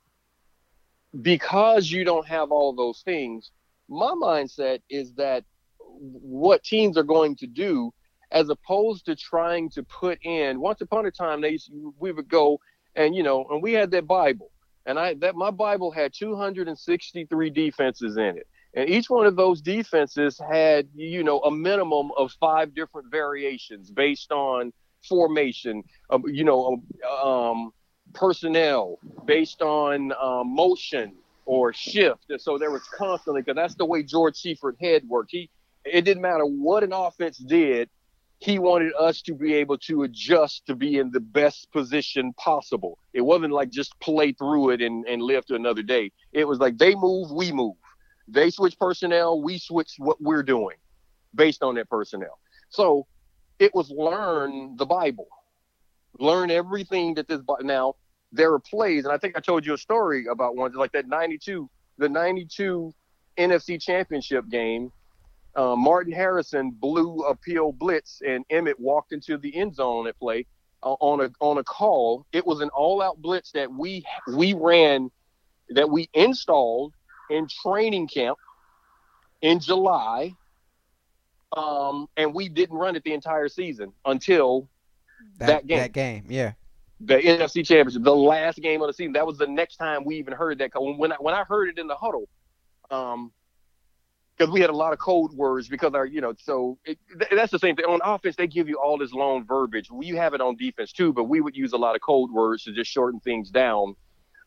[1.22, 3.52] because you don't have all those things,
[3.88, 5.44] my mindset is that
[5.78, 7.92] what teams are going to do
[8.32, 10.60] as opposed to trying to put in.
[10.60, 11.56] Once upon a time, they
[12.00, 12.58] we would go
[12.96, 14.50] and you know, and we had that Bible,
[14.86, 19.60] and I that my Bible had 263 defenses in it, and each one of those
[19.60, 24.72] defenses had you know a minimum of five different variations based on
[25.08, 26.82] formation, um, you know,
[27.22, 27.72] um,
[28.12, 31.12] personnel, based on um, motion
[31.46, 32.30] or shift.
[32.30, 35.30] And so there was constantly because that's the way George Seifert head worked.
[35.30, 35.50] He
[35.84, 37.90] it didn't matter what an offense did
[38.38, 42.98] he wanted us to be able to adjust to be in the best position possible.
[43.12, 46.12] It wasn't like just play through it and, and live to another day.
[46.32, 47.76] It was like they move, we move.
[48.28, 50.76] They switch personnel, we switch what we're doing
[51.34, 52.38] based on that personnel.
[52.70, 53.06] So
[53.58, 55.28] it was learn the Bible,
[56.18, 57.40] learn everything that this.
[57.60, 57.94] Now
[58.32, 61.06] there are plays, and I think I told you a story about one like that
[61.06, 61.68] 92,
[61.98, 62.92] the 92
[63.38, 64.90] NFC Championship game
[65.56, 70.18] uh, Martin Harrison blew a PO blitz, and Emmitt walked into the end zone at
[70.18, 70.46] play
[70.82, 72.26] uh, on a on a call.
[72.32, 75.10] It was an all-out blitz that we we ran,
[75.70, 76.92] that we installed
[77.30, 78.38] in training camp
[79.42, 80.34] in July,
[81.56, 84.68] um, and we didn't run it the entire season until
[85.38, 85.78] that, that game.
[85.78, 86.52] That game, yeah.
[87.00, 89.12] The NFC Championship, the last game of the season.
[89.12, 90.70] That was the next time we even heard that.
[90.74, 92.28] When I, when I heard it in the huddle,
[92.90, 93.32] um,
[94.36, 96.98] because we had a lot of code words because our you know so it,
[97.34, 97.84] that's the same thing.
[97.86, 99.90] On offense they give you all this long verbiage.
[99.90, 102.64] We have it on defense too but we would use a lot of code words
[102.64, 103.94] to just shorten things down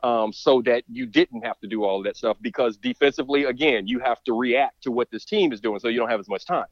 [0.03, 3.99] um, so that you didn't have to do all that stuff because defensively again you
[3.99, 6.45] have to react to what this team is doing so you don't have as much
[6.45, 6.67] time.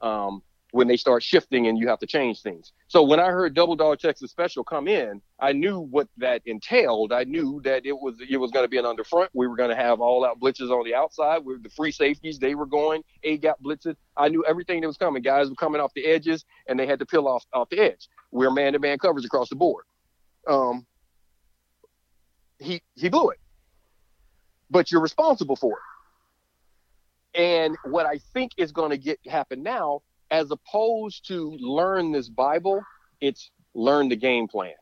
[0.00, 2.72] Um, when they start shifting and you have to change things.
[2.88, 7.12] So when I heard Double Dog Texas Special come in, I knew what that entailed.
[7.12, 9.30] I knew that it was it was going to be an under front.
[9.34, 11.44] We were going to have all out blitzes on the outside.
[11.44, 12.38] with the free safeties.
[12.38, 13.96] They were going a gap blitzes.
[14.16, 15.22] I knew everything that was coming.
[15.22, 18.08] Guys were coming off the edges and they had to peel off off the edge.
[18.30, 19.84] We we're man to man coverage across the board.
[20.46, 20.86] Um,
[22.58, 23.38] he he blew it,
[24.70, 25.82] but you're responsible for it.
[27.32, 32.28] And what I think is going to get happen now as opposed to learn this
[32.28, 32.82] Bible,
[33.20, 34.72] it's learn the game plan.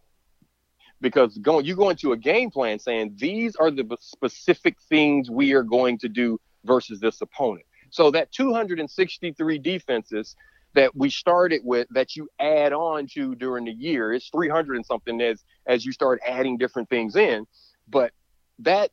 [1.00, 5.52] Because going you go into a game plan saying these are the specific things we
[5.52, 7.64] are going to do versus this opponent.
[7.90, 10.34] So that 263 defenses
[10.74, 14.86] that we started with that you add on to during the year, it's 300 and
[14.86, 17.46] something as as you start adding different things in.
[17.88, 18.12] But
[18.58, 18.90] that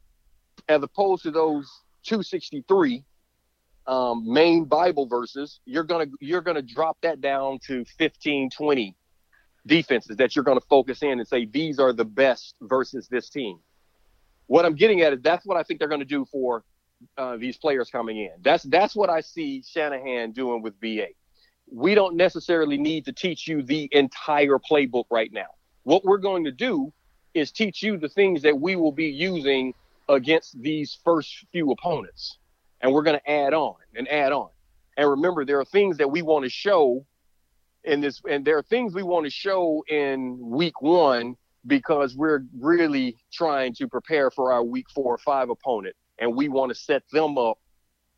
[0.69, 1.69] as opposed to those
[2.03, 3.03] 263
[3.87, 8.95] um, main Bible verses, you're gonna you're gonna drop that down to 15, 20
[9.67, 13.59] defenses that you're gonna focus in and say these are the best versus this team.
[14.47, 16.63] What I'm getting at is that's what I think they're gonna do for
[17.17, 18.31] uh, these players coming in.
[18.41, 21.07] That's that's what I see Shanahan doing with BA.
[21.71, 25.47] We don't necessarily need to teach you the entire playbook right now.
[25.83, 26.93] What we're going to do
[27.33, 29.73] is teach you the things that we will be using
[30.07, 32.37] against these first few opponents
[32.81, 34.49] and we're going to add on and add on.
[34.97, 37.05] And remember, there are things that we want to show
[37.83, 41.35] in this, and there are things we want to show in week one
[41.67, 46.47] because we're really trying to prepare for our week four or five opponent, and we
[46.47, 47.59] want to set them up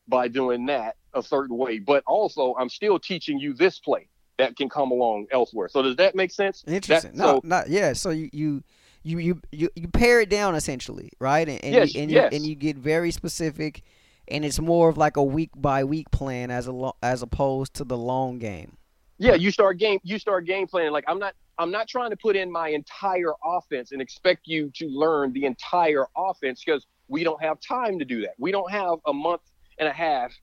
[0.07, 1.79] by doing that a certain way.
[1.79, 5.67] But also, I'm still teaching you this play that can come along elsewhere.
[5.67, 6.63] So does that make sense?
[6.67, 7.11] Interesting.
[7.13, 7.93] That, no, so, not yeah.
[7.93, 8.63] So you you.
[9.03, 11.47] You, you, you, you pare it down essentially, right?
[11.47, 12.31] And, and yes, you, and, yes.
[12.31, 13.83] you, and you get very specific
[14.29, 17.83] and it's more of like a week by week plan as a as opposed to
[17.83, 18.77] the long game.
[19.17, 20.91] Yeah, you start game you start game planning.
[20.91, 24.71] Like I'm not I'm not trying to put in my entire offense and expect you
[24.75, 28.35] to learn the entire offense because we don't have time to do that.
[28.37, 29.41] We don't have a month
[29.79, 30.33] and a half,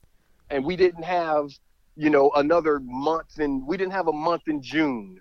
[0.49, 1.49] and we didn't have
[1.95, 5.19] you know another month and we didn't have a month in June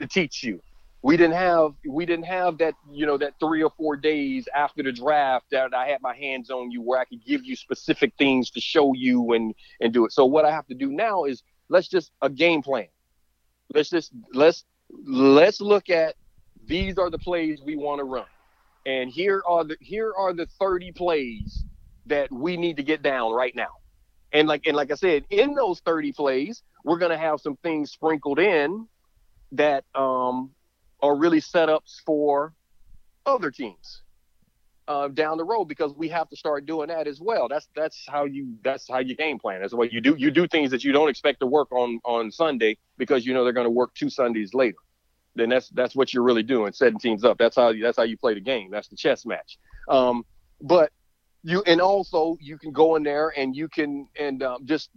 [0.00, 0.60] to teach you
[1.06, 4.82] we didn't have we didn't have that you know that three or four days after
[4.82, 8.12] the draft that I had my hands on you where I could give you specific
[8.18, 10.10] things to show you and and do it.
[10.10, 12.88] So what I have to do now is let's just a game plan.
[13.72, 14.64] Let's just let's
[15.06, 16.16] let's look at
[16.64, 18.26] these are the plays we want to run.
[18.84, 21.64] And here are the here are the 30 plays
[22.06, 23.70] that we need to get down right now.
[24.32, 27.92] And like and like I said, in those 30 plays, we're gonna have some things
[27.92, 28.88] sprinkled in
[29.52, 30.55] that um
[31.02, 32.54] are really setups for
[33.24, 34.02] other teams
[34.88, 37.48] uh, down the road because we have to start doing that as well.
[37.48, 39.60] That's that's how you that's how you game plan.
[39.60, 40.14] That's what you do.
[40.16, 43.44] You do things that you don't expect to work on on Sunday because you know
[43.44, 44.76] they're going to work two Sundays later.
[45.34, 47.36] Then that's that's what you're really doing, setting teams up.
[47.38, 48.70] That's how that's how you play the game.
[48.70, 49.58] That's the chess match.
[49.88, 50.24] Um,
[50.60, 50.92] but
[51.42, 54.90] you and also you can go in there and you can and um, just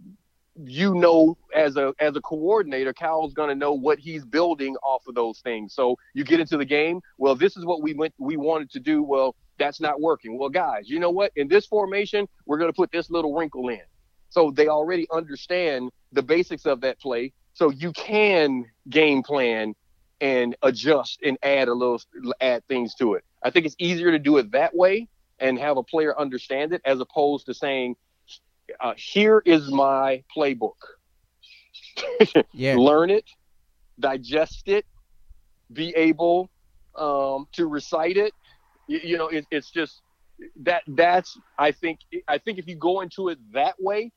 [0.64, 5.06] you know as a as a coordinator cal's going to know what he's building off
[5.06, 5.74] of those things.
[5.74, 8.80] So you get into the game well this is what we went we wanted to
[8.80, 9.02] do.
[9.02, 10.38] Well that's not working.
[10.38, 11.32] Well guys you know what?
[11.36, 13.80] In this formation we're going to put this little wrinkle in.
[14.28, 17.32] So they already understand the basics of that play.
[17.54, 19.74] So you can game plan
[20.20, 22.00] and adjust and add a little
[22.40, 23.24] add things to it.
[23.42, 26.82] I think it's easier to do it that way and have a player understand it
[26.84, 27.96] as opposed to saying
[28.80, 30.74] uh, here is my playbook.
[32.52, 32.76] yeah.
[32.76, 33.24] Learn it,
[33.98, 34.86] digest it,
[35.72, 36.50] be able
[36.96, 38.32] um, to recite it.
[38.88, 40.02] You, you know, it, it's just
[40.62, 40.82] that.
[40.86, 42.00] That's I think.
[42.28, 44.12] I think if you go into it that way,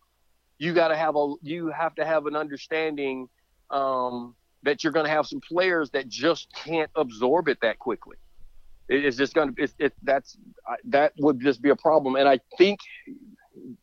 [0.58, 1.34] you got to have a.
[1.42, 3.28] You have to have an understanding
[3.70, 8.18] um, that you're going to have some players that just can't absorb it that quickly.
[8.90, 9.64] it's just going to.
[9.64, 10.38] It's, it, that's
[10.86, 12.16] that would just be a problem.
[12.16, 12.80] And I think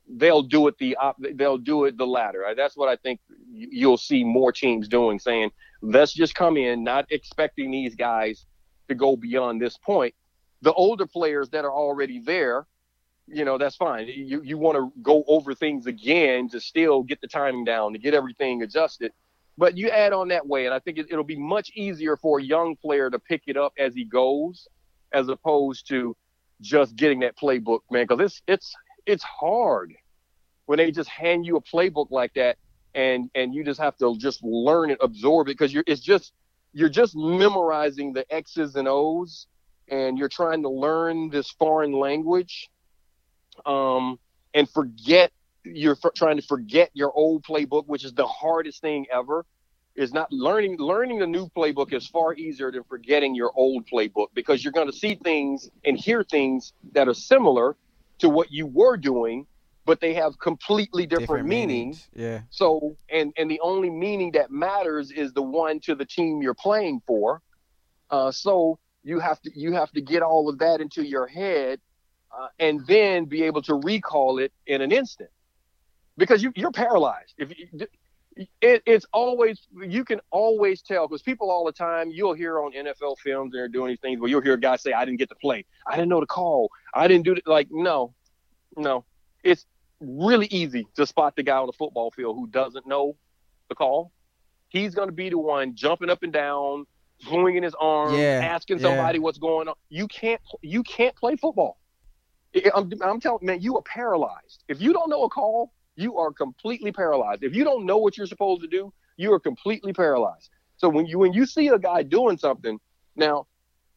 [0.09, 2.45] they'll do it the op- they'll do it the latter.
[2.57, 5.51] That's what I think you'll see more teams doing, saying
[5.83, 8.47] let's just come in, not expecting these guys
[8.89, 10.15] to go beyond this point.
[10.63, 12.67] The older players that are already there,
[13.27, 14.09] you know, that's fine.
[14.09, 17.99] You you want to go over things again to still get the timing down, to
[17.99, 19.13] get everything adjusted.
[19.57, 22.39] But you add on that way, and I think it, it'll be much easier for
[22.39, 24.67] a young player to pick it up as he goes,
[25.13, 26.17] as opposed to
[26.61, 28.07] just getting that playbook, man.
[28.07, 28.75] Because it's it's
[29.11, 29.95] it's hard
[30.67, 32.57] when they just hand you a playbook like that
[32.95, 36.33] and and you just have to just learn it, absorb it because you're it's just
[36.73, 39.47] you're just memorizing the X's and O's
[39.89, 42.71] and you're trying to learn this foreign language
[43.67, 44.19] um,
[44.55, 45.33] and forget
[45.65, 49.45] you're f- trying to forget your old playbook which is the hardest thing ever
[49.97, 54.29] is not learning learning the new playbook is far easier than forgetting your old playbook
[54.35, 57.77] because you're going to see things and hear things that are similar
[58.21, 59.47] to what you were doing
[59.91, 62.09] but they have completely different, different meanings.
[62.15, 62.43] meanings.
[62.43, 62.43] Yeah.
[62.51, 66.55] So and and the only meaning that matters is the one to the team you're
[66.55, 67.43] playing for.
[68.11, 71.81] Uh, so you have to you have to get all of that into your head,
[72.37, 75.31] uh, and then be able to recall it in an instant,
[76.17, 77.35] because you, you're paralyzed.
[77.39, 77.87] If you,
[78.61, 82.73] it, it's always you can always tell because people all the time you'll hear on
[82.73, 85.29] NFL films they're doing these things where you'll hear a guy say, "I didn't get
[85.31, 85.65] to play.
[85.87, 86.71] I didn't know the call.
[86.95, 88.15] I didn't do it." Like no,
[88.77, 89.05] no,
[89.45, 89.67] it's
[90.01, 93.17] really easy to spot the guy on the football field who doesn't know
[93.69, 94.13] the call.
[94.69, 96.87] He's going to be the one jumping up and down,
[97.21, 99.23] swinging his arms, yeah, asking somebody yeah.
[99.23, 99.75] what's going on.
[99.89, 101.79] You can't you can't play football.
[102.75, 104.65] I'm, I'm telling man, you are paralyzed.
[104.69, 107.43] If you don't know a call, you are completely paralyzed.
[107.43, 110.51] If you don't know what you're supposed to do, you are completely paralyzed.
[110.79, 112.79] So when you when you see a guy doing something,
[113.17, 113.47] now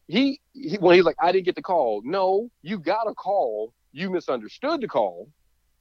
[0.08, 2.02] he, he when he's like, I didn't get the call.
[2.04, 3.74] No, you got a call.
[3.94, 5.30] You misunderstood the call.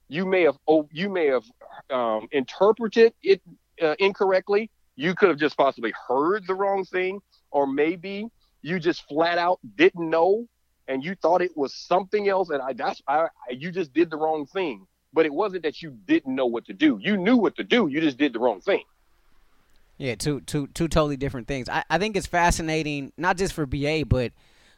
[0.08, 1.44] You may have oh, you may have
[1.90, 3.42] um, interpreted it
[3.82, 4.70] uh, incorrectly.
[4.94, 7.20] You could have just possibly heard the wrong thing,
[7.50, 8.28] or maybe
[8.60, 10.46] you just flat out didn't know
[10.86, 14.16] and you thought it was something else, and I that's I, you just did the
[14.16, 16.98] wrong thing but it wasn't that you didn't know what to do.
[17.00, 17.88] You knew what to do.
[17.88, 18.82] You just did the wrong thing.
[19.98, 21.68] Yeah, two two two totally different things.
[21.68, 24.32] I, I think it's fascinating, not just for BA, but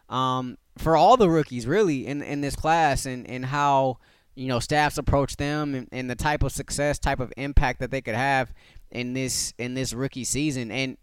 [0.08, 3.98] um, for all the rookies really in in this class and, and how
[4.34, 7.90] you know staffs approach them and, and the type of success, type of impact that
[7.90, 8.52] they could have
[8.90, 10.70] in this in this rookie season.
[10.70, 10.96] And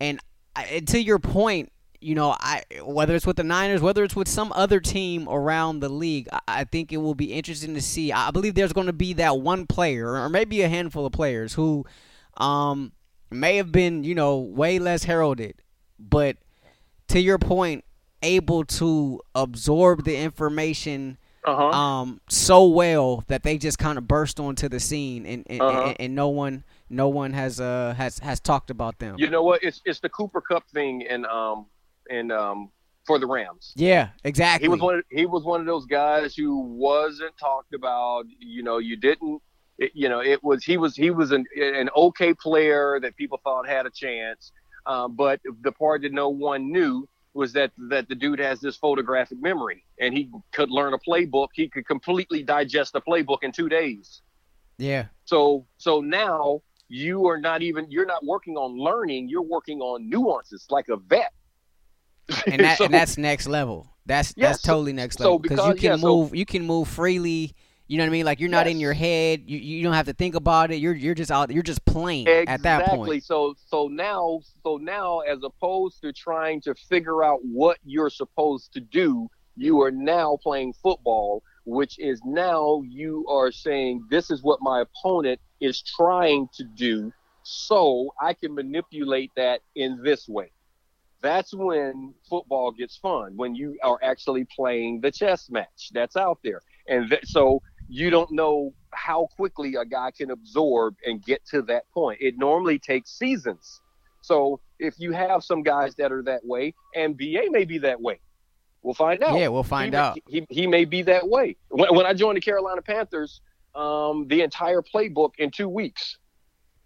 [0.00, 0.20] and
[0.86, 4.52] to your point, you know, I whether it's with the Niners, whether it's with some
[4.54, 8.12] other team around the league, I, I think it will be interesting to see.
[8.12, 11.54] I believe there's going to be that one player, or maybe a handful of players,
[11.54, 11.84] who
[12.36, 12.92] um,
[13.30, 15.54] may have been, you know, way less heralded,
[15.98, 16.36] but
[17.08, 17.84] to your point,
[18.22, 21.70] able to absorb the information uh-huh.
[21.70, 25.82] um, so well that they just kind of burst onto the scene, and and, uh-huh.
[25.82, 29.16] and, and no one no one has uh has has talked about them.
[29.18, 29.62] You know what?
[29.64, 31.66] It's it's the Cooper Kupp thing, and um
[32.10, 32.70] and um
[33.08, 33.72] for the Rams.
[33.74, 34.66] Yeah, exactly.
[34.66, 34.98] He was one.
[34.98, 38.26] Of, he was one of those guys who wasn't talked about.
[38.38, 39.42] You know, you didn't.
[39.78, 43.40] It, you know, it was he was he was an an okay player that people
[43.42, 44.52] thought had a chance.
[44.86, 48.76] Uh, but the part that no one knew was that that the dude has this
[48.76, 51.48] photographic memory and he could learn a playbook.
[51.54, 54.22] He could completely digest a playbook in two days.
[54.76, 55.06] Yeah.
[55.24, 59.28] So so now you are not even you're not working on learning.
[59.28, 61.32] You're working on nuances like a vet.
[62.46, 63.86] And that so, and that's next level.
[64.06, 66.66] That's yes, that's totally next level so because, you can yeah, move so, you can
[66.66, 67.54] move freely
[67.88, 68.26] you know what I mean?
[68.26, 68.74] Like you're not yes.
[68.74, 69.44] in your head.
[69.46, 70.76] You you don't have to think about it.
[70.76, 71.50] You're you're just out.
[71.50, 72.52] You're just playing exactly.
[72.52, 73.00] at that point.
[73.00, 73.20] Exactly.
[73.20, 78.74] So so now so now as opposed to trying to figure out what you're supposed
[78.74, 84.42] to do, you are now playing football, which is now you are saying this is
[84.42, 87.10] what my opponent is trying to do,
[87.42, 90.52] so I can manipulate that in this way.
[91.20, 96.38] That's when football gets fun when you are actually playing the chess match that's out
[96.44, 96.60] there.
[96.88, 101.62] And th- so you don't know how quickly a guy can absorb and get to
[101.62, 102.18] that point.
[102.20, 103.80] It normally takes seasons.
[104.20, 108.00] So if you have some guys that are that way, and BA may be that
[108.00, 108.20] way,
[108.82, 109.38] we'll find out.
[109.38, 110.18] Yeah, we'll find he out.
[110.28, 111.56] He, he may be that way.
[111.68, 113.40] When, when I joined the Carolina Panthers,
[113.74, 116.18] um, the entire playbook in two weeks.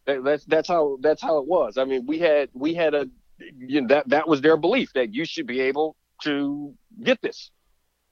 [0.06, 1.78] That, that's that's how that's how it was.
[1.78, 3.08] I mean, we had we had a
[3.58, 7.50] you know, that that was their belief that you should be able to get this,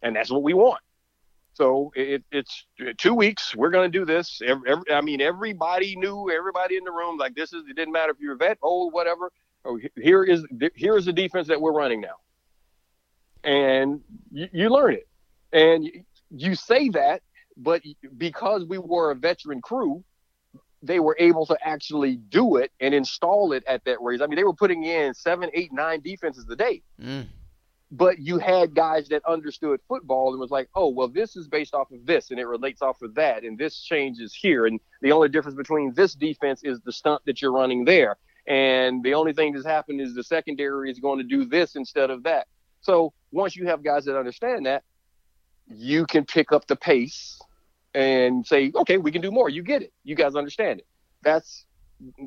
[0.03, 0.81] and that's what we want.
[1.55, 2.65] So it, it's
[2.97, 3.55] two weeks.
[3.55, 4.41] We're going to do this.
[4.45, 6.31] Every, every, I mean, everybody knew.
[6.31, 7.65] Everybody in the room, like this is.
[7.69, 9.31] It didn't matter if you're a vet, old, whatever.
[9.65, 12.17] Oh, here is here is the defense that we're running now,
[13.45, 14.01] and
[14.31, 15.07] you, you learn it,
[15.53, 17.23] and you, you say that,
[17.57, 17.83] but
[18.17, 20.03] because we were a veteran crew,
[20.83, 24.21] they were able to actually do it and install it at that race.
[24.21, 26.83] I mean, they were putting in seven, eight, nine defenses a day.
[27.01, 27.27] Mm
[27.91, 31.75] but you had guys that understood football and was like, oh, well, this is based
[31.75, 34.67] off of this and it relates off of that, and this changes here.
[34.67, 38.17] And the only difference between this defense is the stunt that you're running there.
[38.47, 42.11] And the only thing that's happened is the secondary is going to do this instead
[42.11, 42.47] of that.
[42.81, 44.85] So once you have guys that understand that,
[45.69, 47.41] you can pick up the pace
[47.95, 49.49] and say, okay, we can do more.
[49.49, 49.93] You get it.
[50.05, 50.87] You guys understand it.
[51.23, 51.67] That's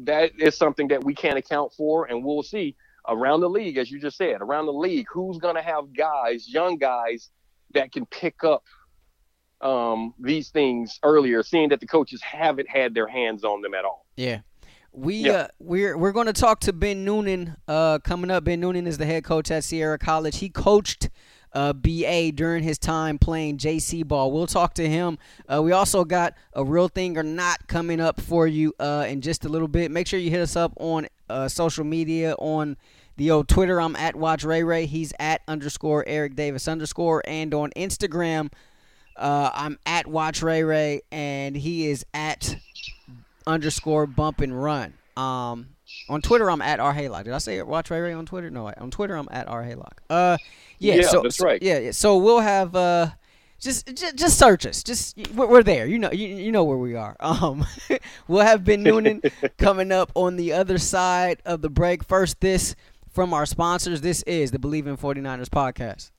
[0.04, 2.76] that is something that we can't account for, and we'll see
[3.08, 6.48] around the league, as you just said, around the league, who's going to have guys,
[6.48, 7.30] young guys,
[7.74, 8.64] that can pick up
[9.62, 13.86] um, these things earlier, seeing that the coaches haven't had their hands on them at
[13.86, 14.06] all.
[14.16, 14.42] Yeah.
[14.92, 15.32] We yeah.
[15.32, 18.44] uh, we're we're going to talk to Ben Noonan uh, coming up.
[18.44, 20.38] Ben Noonan is the head coach at Sierra College.
[20.38, 21.10] He coached
[21.54, 24.32] uh, BA during his time playing JC ball.
[24.32, 25.18] We'll talk to him.
[25.48, 29.22] Uh, we also got a real thing or not coming up for you uh, in
[29.22, 29.92] just a little bit.
[29.92, 32.78] Make sure you hit us up on uh, social media on
[33.18, 33.80] the old Twitter.
[33.80, 34.86] I'm at Watch Ray Ray.
[34.86, 37.22] He's at underscore Eric Davis underscore.
[37.28, 38.52] And on Instagram,
[39.16, 42.56] uh, I'm at Watch Ray Ray, and he is at
[43.46, 44.94] underscore Bump and Run.
[45.16, 45.68] Um,
[46.10, 47.26] on Twitter, I'm at R Haylock.
[47.26, 48.50] Did I say Watch Ray Ray on Twitter?
[48.50, 50.00] No, on Twitter, I'm at R Haylock.
[50.10, 50.38] Uh,
[50.84, 51.62] yeah, yeah so, that's right.
[51.62, 53.10] Yeah, yeah, so we'll have uh
[53.64, 54.84] just, just, just search us.
[54.84, 55.88] Just we're there.
[55.88, 57.16] You know, you, you know where we are.
[57.24, 57.66] Um,
[58.28, 59.22] we'll have Ben Noonan
[59.58, 62.04] coming up on the other side of the break.
[62.04, 62.76] First, this
[63.10, 64.02] from our sponsors.
[64.02, 66.12] This is the Bleav in 49ers podcast.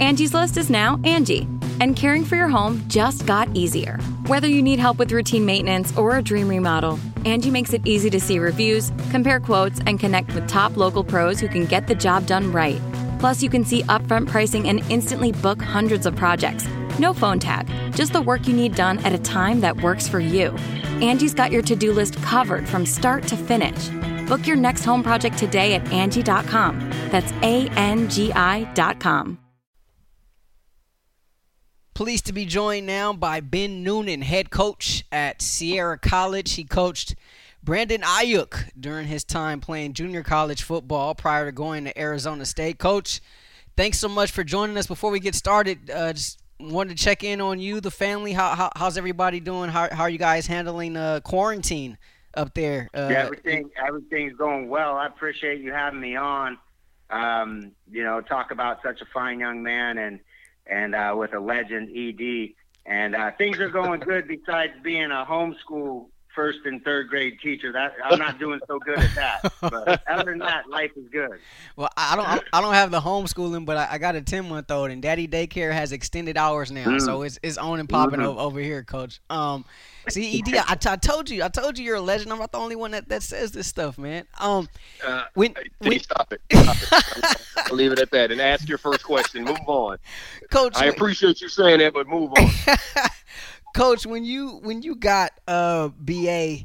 [0.00, 1.48] Angie's List is now Angie,
[1.80, 3.96] and caring for your home just got easier.
[4.26, 8.10] Whether you need help with routine maintenance or a dream remodel, Angie makes it easy
[8.10, 11.94] to see reviews, compare quotes, and connect with top local pros who can get the
[11.94, 12.80] job done right.
[13.22, 16.66] Plus, you can see upfront pricing and instantly book hundreds of projects
[16.98, 20.20] no phone tag, just the work you need done at a time that works for
[20.20, 20.50] you.
[21.00, 23.88] Angie's got your to do list covered from start to finish.
[24.28, 26.90] Book your next home project today at Angie.com.
[27.10, 29.38] That's A N G I.com.
[31.94, 36.54] Pleased to be joined now by Ben Noonan, head coach at Sierra College.
[36.54, 37.14] He coached
[37.64, 42.78] Brandon Aiyuk during his time playing junior college football prior to going to Arizona State.
[42.78, 43.20] Coach,
[43.76, 44.88] thanks so much for joining us.
[44.88, 48.32] Before we get started, uh, just wanted to check in on you, the family.
[48.32, 49.70] How, how how's everybody doing?
[49.70, 51.98] How how are you guys handling uh, quarantine
[52.34, 52.88] up there?
[52.92, 54.96] Uh, yeah, everything everything's going well.
[54.96, 56.58] I appreciate you having me on.
[57.10, 60.18] Um, you know, talk about such a fine young man and
[60.66, 62.54] and uh, with a legend, Ed.
[62.84, 67.72] And uh, things are going good besides being a homeschool first and third grade teacher.
[67.72, 69.52] That I'm not doing so good at that.
[69.62, 71.38] But other than that, life is good.
[71.76, 74.70] Well, I don't I don't have the homeschooling, but I, I got a ten month
[74.70, 77.00] old, and Daddy Daycare has extended hours now, mm.
[77.00, 78.28] so it's it's on and popping mm-hmm.
[78.28, 79.20] over, over here, Coach.
[79.30, 79.64] Um,
[80.08, 82.32] see, Ed, I, I told you, I told you, you're a legend.
[82.32, 84.26] I'm not the only one that, that says this stuff, man.
[84.40, 84.68] Um,
[85.06, 86.76] uh, when, when stop it, stop
[87.16, 87.46] it.
[87.70, 89.44] I'll leave it at that, and ask your first question.
[89.44, 89.98] Move on,
[90.50, 90.76] Coach.
[90.76, 92.50] I appreciate you saying that, but move on.
[93.74, 96.58] Coach, when you when you got uh BA,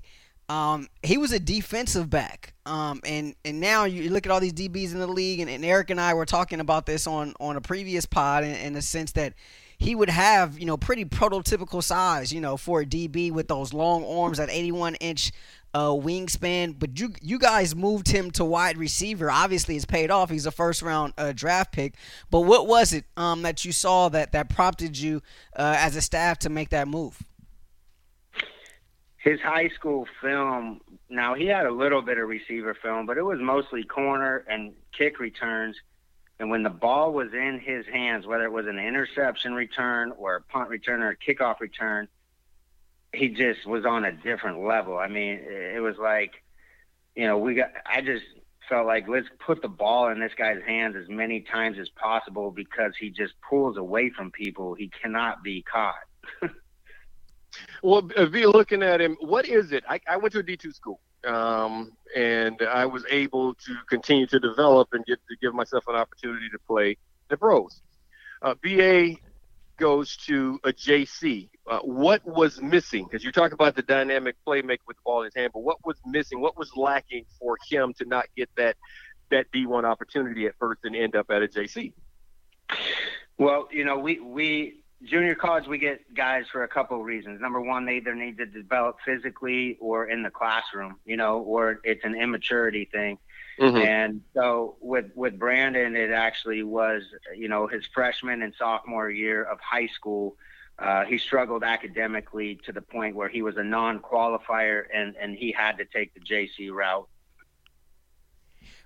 [0.49, 2.53] um, he was a defensive back.
[2.65, 5.63] Um, and and now you look at all these DBs in the league, and, and
[5.63, 8.81] Eric and I were talking about this on on a previous pod in, in the
[8.81, 9.33] sense that
[9.79, 13.73] he would have, you know, pretty prototypical size, you know, for a DB with those
[13.73, 15.31] long arms, that 81 inch
[15.77, 16.77] uh, wingspan.
[16.77, 19.29] But you you guys moved him to wide receiver.
[19.29, 20.29] Obviously, it's paid off.
[20.29, 21.95] He's a first round uh, draft pick.
[22.31, 25.21] But what was it um, that you saw that that prompted you
[25.55, 27.21] uh, as a staff to make that move?
[29.17, 30.81] His high school film.
[31.09, 34.73] Now he had a little bit of receiver film, but it was mostly corner and
[34.97, 35.75] kick returns.
[36.39, 40.35] And when the ball was in his hands, whether it was an interception return or
[40.35, 42.07] a punt return or a kickoff return,
[43.13, 44.97] he just was on a different level.
[44.97, 46.31] I mean, it was like,
[47.15, 47.71] you know, we got.
[47.85, 48.25] I just
[48.69, 52.51] felt like let's put the ball in this guy's hands as many times as possible
[52.51, 54.73] because he just pulls away from people.
[54.73, 55.95] He cannot be caught.
[57.83, 59.83] well, you're looking at him, what is it?
[59.89, 64.39] I, I went to a D2 school, um, and I was able to continue to
[64.39, 66.97] develop and get to give myself an opportunity to play
[67.29, 67.81] the pros.
[68.41, 69.15] Uh, BA
[69.77, 71.49] goes to a JC.
[71.69, 73.05] Uh, what was missing?
[73.05, 75.85] Because you talk about the dynamic playmaker with the ball in his hand, but what
[75.85, 76.41] was missing?
[76.41, 78.75] What was lacking for him to not get that
[79.29, 81.93] that D1 opportunity at first and end up at a JC?
[83.37, 87.39] Well, you know, we we junior college we get guys for a couple of reasons.
[87.39, 91.79] Number one, they either need to develop physically or in the classroom, you know, or
[91.83, 93.17] it's an immaturity thing.
[93.59, 93.77] Mm-hmm.
[93.77, 97.03] And so with with Brandon, it actually was
[97.35, 100.35] you know his freshman and sophomore year of high school.
[100.79, 105.51] Uh, he struggled academically to the point where he was a non-qualifier and and he
[105.51, 107.07] had to take the JC route.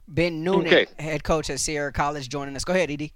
[0.08, 0.86] Ben Noonan, okay.
[1.00, 2.64] head coach at Sierra College, joining us.
[2.64, 3.14] Go ahead, Edie.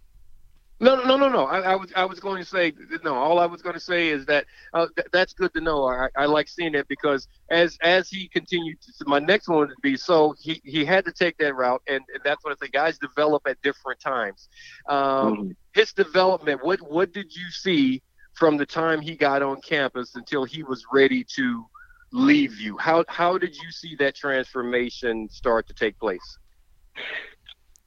[0.82, 1.46] No, no, no, no.
[1.46, 2.74] I, I, was I was going to say
[3.04, 3.16] no.
[3.16, 5.88] All I was going to say is that uh, th- that's good to know.
[5.88, 9.82] I, I like seeing it because as as he continued, to, my next one would
[9.82, 12.70] be so he, he had to take that route, and, and that's what I say.
[12.70, 14.50] Guys develop at different times.
[14.90, 15.52] Um, mm-hmm.
[15.74, 16.64] His development.
[16.64, 18.02] What what did you see
[18.34, 21.66] from the time he got on campus until he was ready to
[22.12, 22.78] leave you?
[22.78, 26.38] How how did you see that transformation start to take place?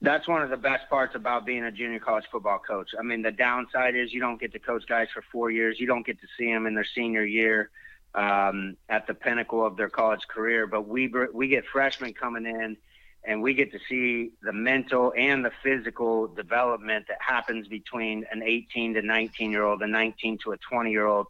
[0.00, 2.90] That's one of the best parts about being a junior college football coach.
[2.98, 5.80] I mean, the downside is you don't get to coach guys for four years.
[5.80, 7.70] You don't get to see them in their senior year
[8.14, 10.68] um, at the pinnacle of their college career.
[10.68, 12.76] But we we get freshmen coming in,
[13.24, 18.42] and we get to see the mental and the physical development that happens between an
[18.44, 21.26] 18 to 19 year old, a 19 to a 20 year old.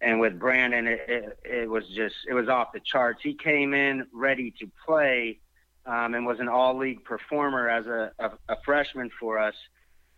[0.00, 3.20] And with Brandon, it, it, it was just it was off the charts.
[3.22, 5.38] He came in ready to play
[5.86, 9.54] um, and was an all league performer as a, a, a, freshman for us.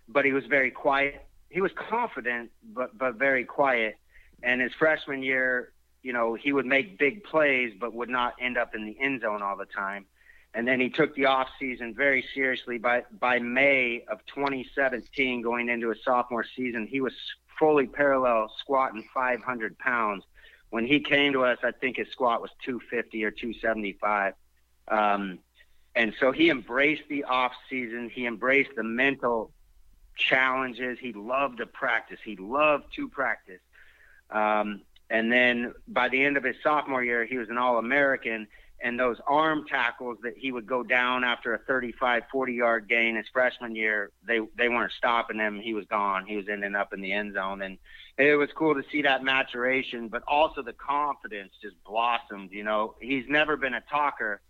[0.09, 1.27] But he was very quiet.
[1.51, 3.97] He was confident, but but very quiet.
[4.43, 8.57] And his freshman year, you know, he would make big plays, but would not end
[8.57, 10.07] up in the end zone all the time.
[10.55, 12.79] And then he took the off season very seriously.
[12.79, 17.13] By by May of 2017, going into his sophomore season, he was
[17.59, 20.25] fully parallel squatting 500 pounds.
[20.71, 24.35] When he came to us, I think his squat was 250 or 275.
[24.89, 25.39] Um,
[25.99, 28.09] and so he embraced the off season.
[28.09, 29.51] He embraced the mental
[30.17, 30.97] challenges.
[31.01, 32.21] He loved to practice.
[32.25, 33.61] He loved to practice.
[34.31, 38.47] Um, and then by the end of his sophomore year, he was an All American.
[38.81, 43.17] And those arm tackles that he would go down after a 35, 40 yard gain
[43.17, 45.59] his freshman year, they, they weren't stopping him.
[45.59, 46.27] He was gone.
[46.27, 47.61] He was ending up in the end zone.
[47.61, 47.77] And
[48.17, 52.53] it was cool to see that maturation, but also the confidence just blossomed.
[52.53, 54.43] You know, he's never been a talker,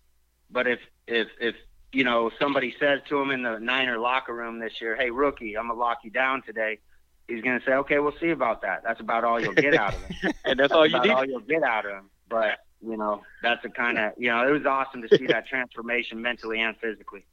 [0.50, 1.54] but if if if
[1.92, 5.56] you know somebody says to him in the Niner locker room this year, "Hey rookie,
[5.56, 6.78] I'm gonna lock you down today,"
[7.26, 10.02] he's gonna say, "Okay, we'll see about that." That's about all you'll get out of
[10.02, 11.10] him, and that's all you need.
[11.10, 12.10] All you'll get out of him.
[12.28, 15.46] But you know, that's a kind of you know, it was awesome to see that
[15.46, 17.24] transformation mentally and physically.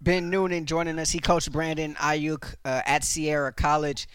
[0.00, 1.10] Ben Noonan joining us.
[1.10, 4.08] He coached Brandon Aiyuk uh, at Sierra College.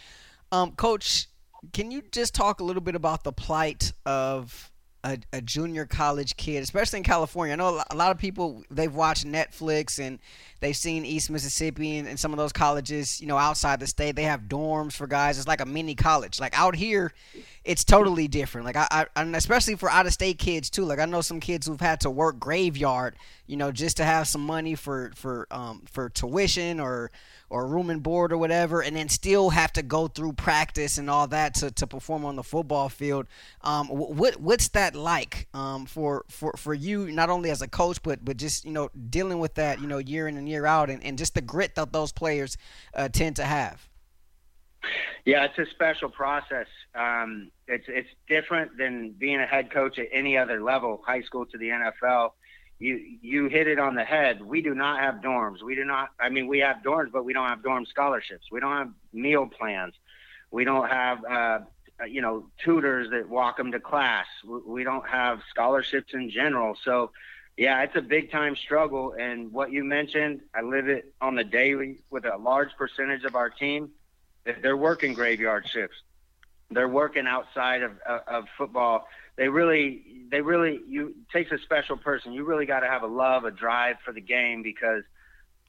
[0.52, 1.28] Um, Coach,
[1.74, 4.72] can you just talk a little bit about the plight of
[5.06, 7.54] a, a, junior college kid, especially in California.
[7.54, 10.20] I know a lot of people they've watched Netflix and
[10.66, 14.16] they've seen East Mississippi and, and some of those colleges, you know, outside the state.
[14.16, 15.38] They have dorms for guys.
[15.38, 16.40] It's like a mini college.
[16.40, 17.14] Like out here,
[17.64, 18.66] it's totally different.
[18.66, 20.86] Like I, I and especially for out of state kids too.
[20.86, 24.28] Like I know some kids who've had to work graveyard, you know, just to have
[24.28, 27.12] some money for for um for tuition or
[27.50, 31.10] or room and board or whatever, and then still have to go through practice and
[31.10, 33.28] all that to, to perform on the football field.
[33.62, 38.02] Um, what what's that like um, for for for you, not only as a coach,
[38.04, 40.90] but but just you know dealing with that you know year in and year out,
[40.90, 42.58] and, and just the grit that those players
[42.94, 43.90] uh, tend to have.
[45.26, 46.68] Yeah, it's a special process.
[46.94, 51.48] Um, it's it's different than being a head coach at any other level, high school
[51.48, 52.34] to the NFL
[52.80, 54.42] you you hit it on the head.
[54.42, 55.62] We do not have dorms.
[55.64, 56.10] We do not.
[56.20, 58.48] I mean, we have dorms, but we don't have dorm scholarships.
[58.52, 59.94] We don't have meal plans.
[60.52, 61.60] We don't have uh,
[62.08, 64.26] you know tutors that walk them to class.
[64.66, 66.78] We don't have scholarships in general.
[66.84, 67.12] So,
[67.58, 69.16] yeah, it's a big time struggle.
[69.18, 73.36] And what you mentioned, I live it on the daily with a large percentage of
[73.36, 73.92] our team.
[74.62, 75.98] They're working graveyard shifts.
[76.70, 77.92] They're working outside of,
[78.28, 82.34] of, football they really they really you takes a special person.
[82.34, 85.04] You really got to have a love, a drive for the game because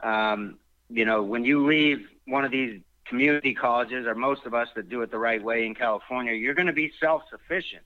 [0.03, 0.59] um,
[0.89, 4.89] you know when you leave one of these community colleges or most of us that
[4.89, 7.83] do it the right way in California, you're going to be self-sufficient.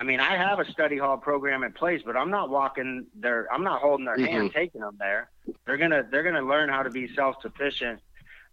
[0.00, 3.52] I mean, I have a study hall program in place, but I'm not walking their
[3.52, 4.32] I'm not holding their mm-hmm.
[4.32, 5.30] hand taking them there.
[5.66, 8.00] They're going to they're to learn how to be self-sufficient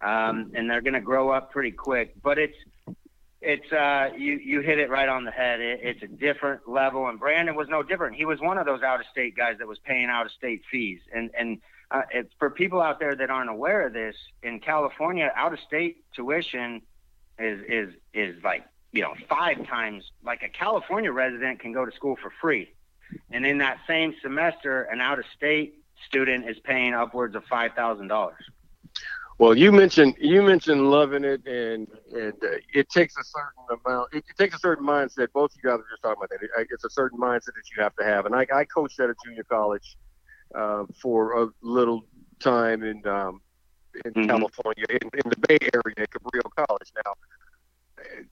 [0.02, 2.16] um, and they're going to grow up pretty quick.
[2.22, 2.58] But it's
[3.42, 5.60] it's uh, you you hit it right on the head.
[5.60, 8.16] It, it's a different level, and Brandon was no different.
[8.16, 10.64] He was one of those out of state guys that was paying out of state
[10.72, 14.16] fees, and and uh, it's for people out there that aren't aware of this.
[14.44, 16.82] In California, out of state tuition
[17.40, 18.66] is is is like
[18.96, 22.74] you know five times like a California resident can go to school for free,
[23.32, 27.74] and in that same semester, an out of state student is paying upwards of five
[27.74, 28.44] thousand dollars.
[29.38, 34.14] Well, you mentioned you mentioned loving it, and and uh, it takes a certain amount.
[34.14, 35.28] It, it, takes a certain mindset.
[35.34, 36.42] Both you guys are just talking about that.
[36.42, 38.26] It, it's a certain mindset that you have to have.
[38.26, 39.98] And I, I coached at a junior college
[40.56, 42.06] uh, for a little
[42.40, 43.42] time in um,
[44.06, 44.30] in mm-hmm.
[44.30, 46.92] California, in, in the Bay Area, at Cabrillo College.
[47.06, 47.14] Now,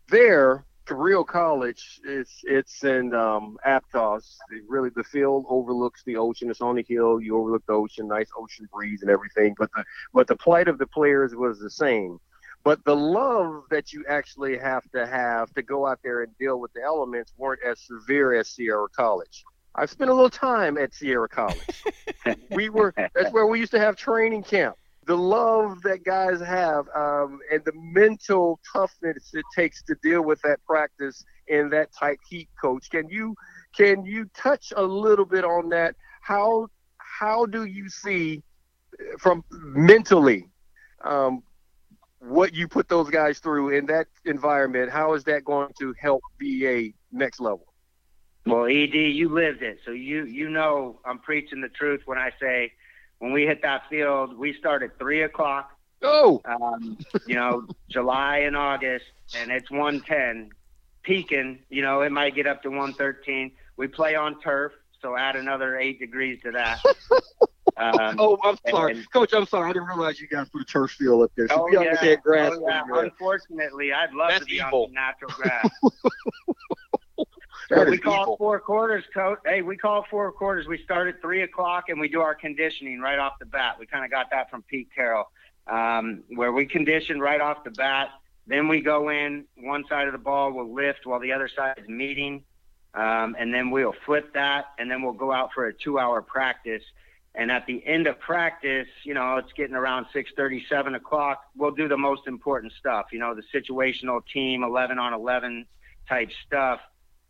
[0.09, 4.35] there Cabrillo College, it's it's in um, Aptos.
[4.51, 6.49] It really, the field overlooks the ocean.
[6.49, 7.21] It's on the hill.
[7.21, 9.55] You overlook the ocean, nice ocean breeze and everything.
[9.57, 12.19] But the but the plight of the players was the same.
[12.63, 16.59] But the love that you actually have to have to go out there and deal
[16.59, 19.43] with the elements weren't as severe as Sierra College.
[19.75, 21.83] I've spent a little time at Sierra College.
[22.51, 24.75] we were that's where we used to have training camp
[25.05, 30.39] the love that guys have um, and the mental toughness it takes to deal with
[30.43, 32.89] that practice in that tight heat coach.
[32.89, 33.35] Can you
[33.75, 35.95] can you touch a little bit on that?
[36.21, 38.41] How how do you see
[39.19, 40.49] from mentally
[41.03, 41.43] um,
[42.19, 44.91] what you put those guys through in that environment?
[44.91, 47.73] How is that going to help ba next level?
[48.45, 52.29] Well ed you lived it so you you know i'm preaching the truth when i
[52.41, 52.73] say
[53.23, 55.71] when we hit that field, we start at three o'clock.
[56.01, 59.05] Oh, um, you know, July and August,
[59.37, 60.49] and it's one ten,
[61.03, 61.59] peaking.
[61.69, 63.53] You know, it might get up to one thirteen.
[63.77, 66.79] We play on turf, so add another eight degrees to that.
[67.75, 69.33] Um, oh, I'm sorry, and, Coach.
[69.33, 69.67] I'm sorry.
[69.67, 71.47] I didn't realize you guys put a turf field up there.
[71.47, 72.15] So oh, yeah.
[72.17, 72.51] grass.
[72.53, 72.83] Oh, yeah.
[72.93, 74.83] Unfortunately, I'd love That's to be evil.
[74.83, 75.67] on natural grass.
[77.69, 78.37] we call evil.
[78.37, 79.39] four quarters, coach.
[79.45, 80.67] Hey, we call four quarters.
[80.67, 83.77] We start at three o'clock and we do our conditioning right off the bat.
[83.79, 85.31] We kind of got that from Pete Carroll,
[85.67, 88.09] um, where we condition right off the bat.
[88.47, 89.45] Then we go in.
[89.57, 92.43] One side of the ball will lift while the other side is meeting,
[92.93, 96.83] um, and then we'll flip that, and then we'll go out for a two-hour practice.
[97.35, 101.45] And at the end of practice, you know, it's getting around 6:30, 7 o'clock.
[101.55, 103.07] We'll do the most important stuff.
[103.11, 105.65] You know, the situational team, 11 on 11
[106.07, 106.81] type stuff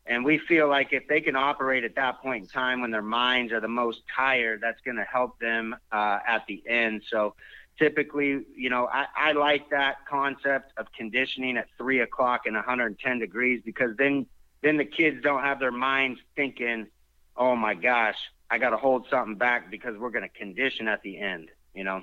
[0.05, 3.01] and we feel like if they can operate at that point in time when their
[3.01, 7.03] minds are the most tired, that's going to help them uh, at the end.
[7.09, 7.35] So
[7.79, 13.19] typically, you know, I, I like that concept of conditioning at three o'clock and 110
[13.19, 14.25] degrees because then
[14.61, 16.87] then the kids don't have their minds thinking,
[17.35, 18.15] oh my gosh,
[18.49, 21.83] I got to hold something back because we're going to condition at the end, you
[21.83, 22.01] know.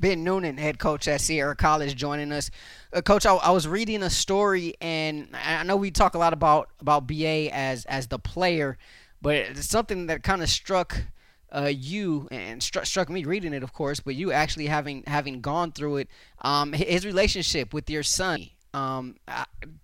[0.00, 2.50] Ben Noonan, head coach at Sierra College, joining us.
[2.92, 6.32] Uh, coach, I, I, was reading a story, and I know we talk a lot
[6.32, 8.78] about about BA as as the player,
[9.20, 11.02] but it's something that kind of struck
[11.50, 14.00] uh, you and struck struck me reading it, of course.
[14.00, 16.08] But you actually having having gone through it,
[16.42, 18.50] um, his relationship with your son.
[18.74, 19.16] Um,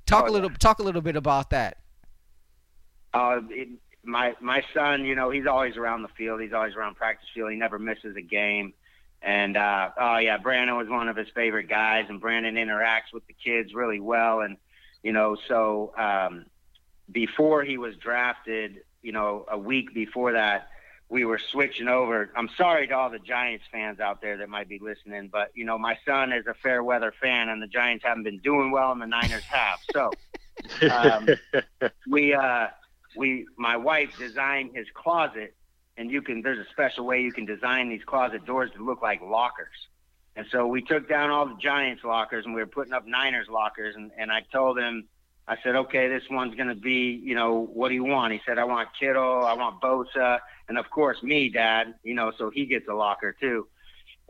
[0.07, 0.57] talk oh, a little yeah.
[0.59, 1.79] talk a little bit about that.
[3.13, 3.69] Uh, it,
[4.05, 6.41] my my son, you know, he's always around the field.
[6.41, 7.51] He's always around practice field.
[7.51, 8.75] He never misses a game
[9.25, 13.27] And uh, oh yeah, Brandon was one of his favorite guys, and Brandon interacts with
[13.27, 14.41] the kids really well.
[14.41, 14.59] And
[15.03, 16.45] you know, so um,
[17.11, 20.69] before he was drafted, you know, a week before that,
[21.09, 22.31] we were switching over.
[22.37, 25.65] I'm sorry to all the Giants fans out there that might be listening, but you
[25.65, 28.93] know, my son is a fair weather fan, and the Giants haven't been doing well,
[28.93, 29.79] and the Niners have.
[29.91, 30.11] So
[30.91, 31.29] um,
[32.11, 32.67] we uh,
[33.17, 35.55] we my wife designed his closet,
[35.97, 39.03] and you can there's a special way you can design these closet doors to look
[39.03, 39.89] like lockers.
[40.37, 43.49] And so we took down all the Giants lockers, and we were putting up Niners
[43.49, 45.09] lockers, and and I told him.
[45.47, 48.33] I said, okay, this one's going to be, you know, what do you want?
[48.33, 50.39] He said, I want Kittle, I want Bosa,
[50.71, 51.97] and of course me, Dad.
[52.03, 53.69] You know, so he gets a locker too.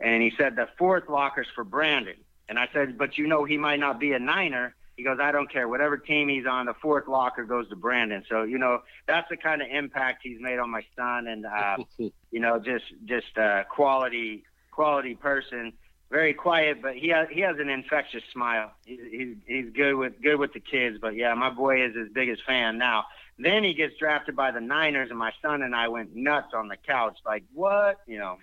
[0.01, 2.17] And he said the fourth locker's for Brandon.
[2.49, 4.75] And I said, but you know, he might not be a Niner.
[4.95, 5.67] He goes, I don't care.
[5.67, 8.23] Whatever team he's on, the fourth locker goes to Brandon.
[8.29, 11.77] So you know, that's the kind of impact he's made on my son, and uh,
[12.31, 15.73] you know, just just uh, quality quality person.
[16.11, 18.71] Very quiet, but he has he has an infectious smile.
[18.85, 20.97] He's, he's he's good with good with the kids.
[21.01, 23.05] But yeah, my boy is his biggest fan now.
[23.37, 26.67] Then he gets drafted by the Niners, and my son and I went nuts on
[26.67, 27.17] the couch.
[27.25, 27.99] Like, what?
[28.07, 28.37] You know.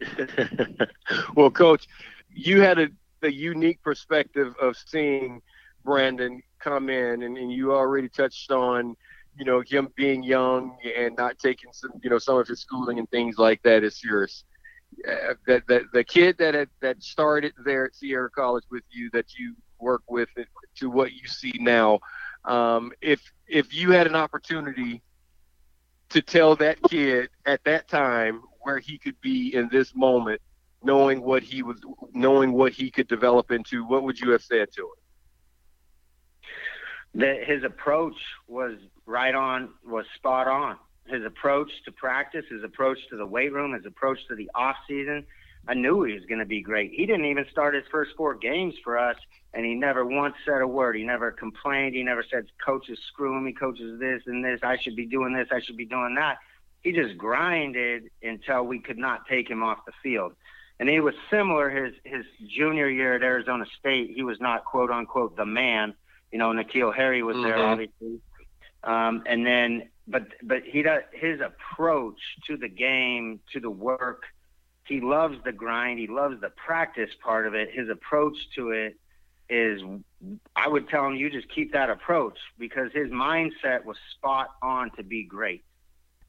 [1.36, 1.86] well, Coach,
[2.34, 2.88] you had a,
[3.22, 5.42] a unique perspective of seeing
[5.84, 8.96] Brandon come in, and, and you already touched on,
[9.36, 12.98] you know, him being young and not taking some, you know, some of his schooling
[12.98, 14.44] and things like that as serious.
[15.08, 19.08] Uh, that, that the kid that had, that started there at Sierra College with you,
[19.12, 20.28] that you work with,
[20.76, 21.98] to what you see now.
[22.44, 25.02] Um, if if you had an opportunity
[26.10, 30.40] to tell that kid at that time where he could be in this moment,
[30.82, 31.80] knowing what he was,
[32.12, 35.01] knowing what he could develop into, what would you have said to him?
[37.14, 38.16] That his approach
[38.48, 40.76] was right on, was spot on.
[41.06, 44.76] His approach to practice, his approach to the weight room, his approach to the off
[44.88, 45.26] season.
[45.68, 46.92] I knew he was going to be great.
[46.92, 49.16] He didn't even start his first four games for us
[49.54, 50.96] and he never once said a word.
[50.96, 51.94] He never complained.
[51.94, 53.52] He never said, "Coach is screwing me.
[53.52, 54.60] Coach is this and this.
[54.62, 55.48] I should be doing this.
[55.50, 56.38] I should be doing that."
[56.82, 60.34] He just grinded until we could not take him off the field.
[60.80, 64.12] And he was similar his his junior year at Arizona State.
[64.14, 65.94] He was not quote unquote the man.
[66.32, 67.44] You know, N'Keal Harry was mm-hmm.
[67.44, 68.20] there obviously.
[68.84, 72.18] Um, and then, but but he does his approach
[72.48, 74.24] to the game, to the work.
[74.86, 76.00] He loves the grind.
[76.00, 77.70] He loves the practice part of it.
[77.72, 78.96] His approach to it
[79.48, 79.80] is
[80.56, 84.90] I would tell him you just keep that approach because his mindset was spot on
[84.96, 85.64] to be great.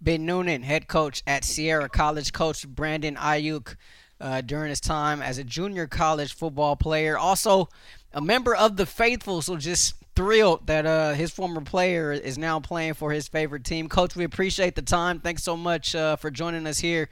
[0.02, 3.78] Ben Noonan, head coach at Sierra College, coach Brandon Aiyuk
[4.20, 7.18] uh, during his time as a junior college football player.
[7.18, 7.70] Also,
[8.14, 12.60] a member of the faithful, so just thrilled that uh, his former player is now
[12.60, 13.90] playing for his favorite team.
[13.90, 15.20] Coach, we appreciate the time.
[15.20, 17.10] Thanks so much uh, for joining us here,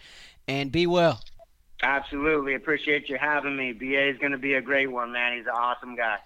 [0.47, 1.21] and be well.
[1.83, 2.53] Absolutely.
[2.53, 3.73] Appreciate you having me.
[3.73, 5.37] BA is going to be a great one, man.
[5.37, 6.17] He's an awesome guy.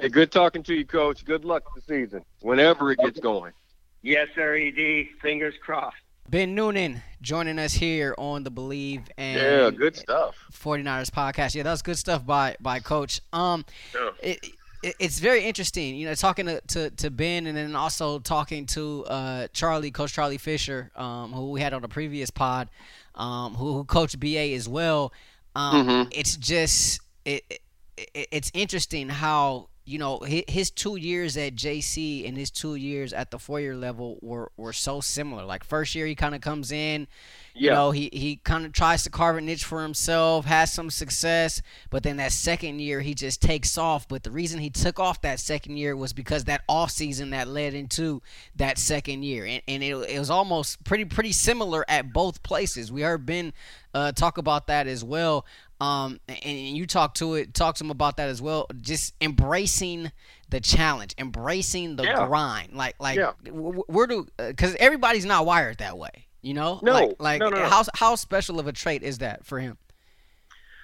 [0.00, 1.24] Hey, good talking to you, Coach.
[1.24, 3.52] Good luck this season, whenever it gets going.
[4.02, 5.08] Yes, sir, ED.
[5.20, 5.96] Fingers crossed.
[6.30, 10.36] Ben Noonan joining us here on the Bleav in yeah, good stuff.
[10.52, 11.56] 49ers podcast.
[11.56, 13.20] Yeah, that was good stuff by by Coach.
[13.32, 14.10] Um, yeah.
[14.22, 14.38] it,
[14.80, 18.64] it, it's very interesting, you know, talking to, to, to, Ben and then also talking
[18.66, 22.68] to uh, Charlie, Coach Charlie Fisher, um, who we had on the previous pod
[23.16, 25.12] um, who, who coached BA as well.
[25.56, 26.08] Um, mm-hmm.
[26.12, 27.42] It's just it,
[27.96, 33.12] it, it's interesting how you know his two years at JC and his two years
[33.12, 35.44] at the four year level were were so similar.
[35.44, 37.08] Like first year he kind of comes in,
[37.54, 37.74] you yeah.
[37.74, 41.62] know, he, he kind of tries to carve a niche for himself, has some success,
[41.90, 44.06] but then that second year he just takes off.
[44.06, 47.48] But the reason he took off that second year was because that off season that
[47.48, 48.22] led into
[48.56, 52.92] that second year, and, and it, it was almost pretty pretty similar at both places.
[52.92, 53.52] We heard Ben
[53.92, 55.44] uh, talk about that as well.
[55.80, 58.66] Um, and you talk to it, talk to him about that as well.
[58.80, 60.12] Just embracing
[60.50, 62.26] the challenge, embracing the yeah.
[62.26, 62.74] grind.
[62.74, 63.32] Like, like yeah.
[63.50, 64.26] where do?
[64.36, 66.26] Because uh, everybody's not wired that way.
[66.42, 67.68] You know, no, like, like no, no, no.
[67.68, 69.76] how how special of a trait is that for him?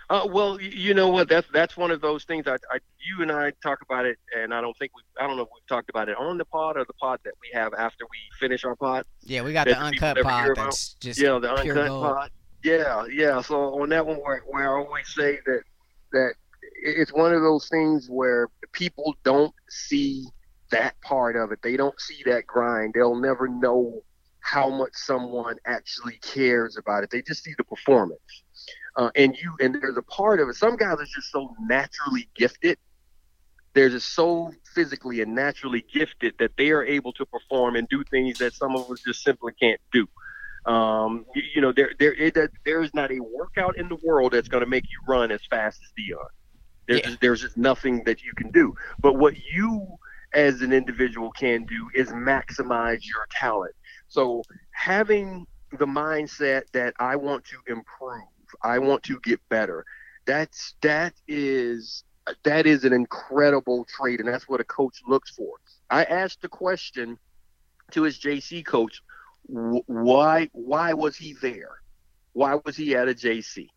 [0.09, 1.29] Uh, well, you know what?
[1.29, 2.47] That's that's one of those things.
[2.47, 5.37] I, I, you and I talk about it, and I don't think we, I don't
[5.37, 7.75] know if we've talked about it on the pod or the pod that we have
[7.75, 9.05] after we finish our pod.
[9.25, 10.51] Yeah, we got the uncut pod.
[10.55, 12.05] That's just yeah, the uncut gold.
[12.05, 12.31] pod.
[12.63, 13.41] Yeah, yeah.
[13.43, 15.63] So on that one, where, where I always say that
[16.13, 16.35] that
[16.83, 20.25] it's one of those things where people don't see
[20.71, 21.61] that part of it.
[21.63, 22.95] They don't see that grind.
[22.95, 24.03] They'll never know
[24.41, 27.11] how much someone actually cares about it.
[27.11, 28.21] They just see the performance.
[28.97, 30.55] Uh, and you and there's a part of it.
[30.55, 32.79] Some guys are just so naturally gifted.
[33.75, 38.03] They're just so physically and naturally gifted that they are able to perform and do
[38.05, 40.07] things that some of us just simply can't do.
[40.67, 44.33] Um, you, you, know, there there it, there is not a workout in the world
[44.33, 46.27] that's going to make you run as fast as Deion.
[46.89, 47.07] There's yeah.
[47.07, 48.75] just, there's just nothing that you can do.
[49.01, 49.87] But what you
[50.33, 53.75] as an individual can do is maximize your talent.
[54.09, 54.43] So
[54.73, 55.47] having
[55.79, 58.23] the mindset that I want to improve,
[58.63, 59.85] I want to get better.
[60.27, 62.05] That's that is
[62.43, 65.55] that is an incredible trait, and that's what a coach looks for.
[65.91, 67.19] I asked the question
[67.93, 69.03] to his JC coach,
[69.49, 71.81] why why was he there?
[72.33, 73.69] Why was he at a JC?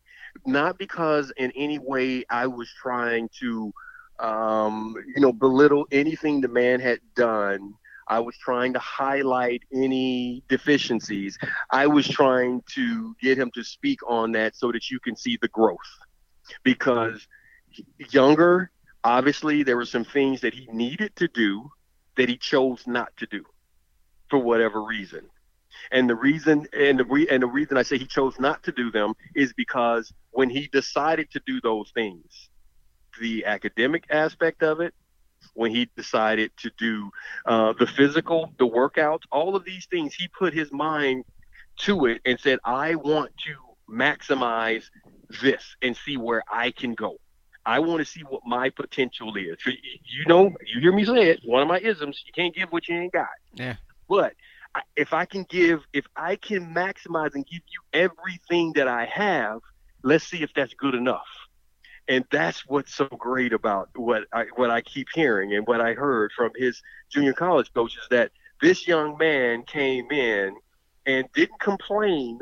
[0.46, 3.72] Not because in any way I was trying to,
[4.18, 7.74] um, you know, belittle anything the man had done.
[8.06, 11.38] I was trying to highlight any deficiencies.
[11.70, 15.38] I was trying to get him to speak on that so that you can see
[15.40, 15.78] the growth.
[16.64, 17.26] Because
[18.10, 18.72] younger,
[19.04, 21.70] obviously, there were some things that he needed to do
[22.16, 23.44] that he chose not to do
[24.28, 25.28] for whatever reason.
[25.90, 28.72] And the reason and the re, and the reason I say he chose not to
[28.72, 32.48] do them is because when he decided to do those things,
[33.20, 34.94] the academic aspect of it,
[35.54, 37.10] when he decided to do
[37.46, 41.24] uh, the physical, the workouts, all of these things, he put his mind
[41.78, 43.54] to it and said, I want to
[43.92, 44.84] maximize
[45.42, 47.16] this and see where I can go.
[47.66, 49.58] I want to see what my potential is.
[49.66, 51.40] You know, you hear me say it.
[51.44, 53.28] One of my isms: you can't give what you ain't got.
[53.54, 53.76] Yeah.
[54.08, 54.32] But
[54.96, 59.60] if I can give, if I can maximize and give you everything that I have,
[60.02, 61.26] let's see if that's good enough.
[62.08, 65.94] And that's what's so great about what I what I keep hearing and what I
[65.94, 70.56] heard from his junior college coaches that this young man came in
[71.06, 72.40] and didn't complain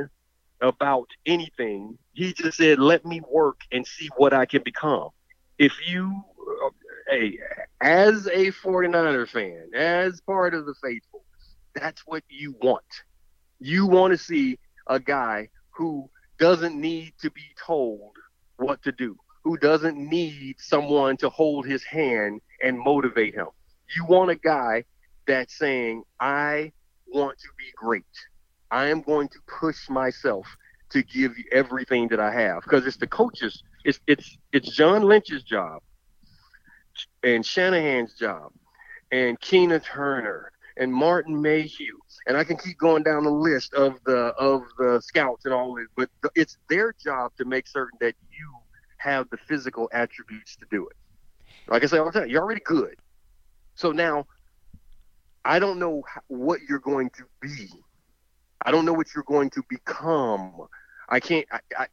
[0.61, 1.99] about anything.
[2.15, 5.11] He just said, "Let me work and see what I can become."
[5.59, 6.23] If you,
[6.65, 6.71] uh,
[7.09, 7.39] hey,
[7.81, 11.25] as a 49er fan, as part of the faithful,
[11.81, 12.85] that's what you want.
[13.61, 16.09] You want to see a guy who
[16.39, 18.13] doesn't need to be told
[18.57, 23.47] what to do, who doesn't need someone to hold his hand and motivate him.
[23.97, 24.85] You want a guy
[25.27, 26.73] that's saying, I
[27.07, 28.05] want to be great.
[28.71, 30.47] I am going to push myself
[30.91, 33.63] to give you everything that I have because it's the coaches.
[33.85, 35.83] It's it's it's John Lynch's job
[37.23, 38.53] and Shanahan's job
[39.11, 43.99] and Keena Turner and Martin Mayhew and I can keep going down the list of
[44.05, 45.87] the of the scouts and all this.
[45.97, 48.53] But it's their job to make certain that you
[48.99, 50.97] have the physical attributes to do it.
[51.69, 52.97] Like I say all the time, you're already good.
[53.75, 54.27] So now
[55.45, 57.69] I don't know what you're going to be
[58.65, 60.53] I don't know what you're going to become.
[61.09, 61.47] I can't.
[61.53, 61.87] I, I,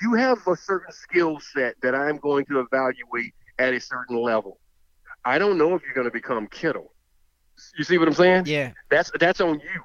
[0.00, 4.60] you have a certain skill set that I'm going to evaluate at a certain level.
[5.24, 6.94] I don't know if you're going to become Kittle.
[7.76, 8.44] You see what I'm saying?
[8.46, 8.72] Yeah.
[8.90, 9.82] That's that's on you.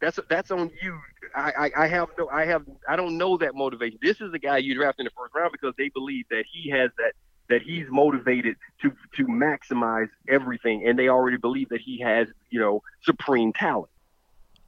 [0.00, 0.98] That's that's on you.
[1.34, 3.98] I, I, I have no I have I don't know that motivation.
[4.02, 6.70] This is the guy you draft in the first round because they believe that he
[6.70, 7.12] has that
[7.48, 12.58] that he's motivated to to maximize everything, and they already believe that he has you
[12.58, 13.90] know supreme talent.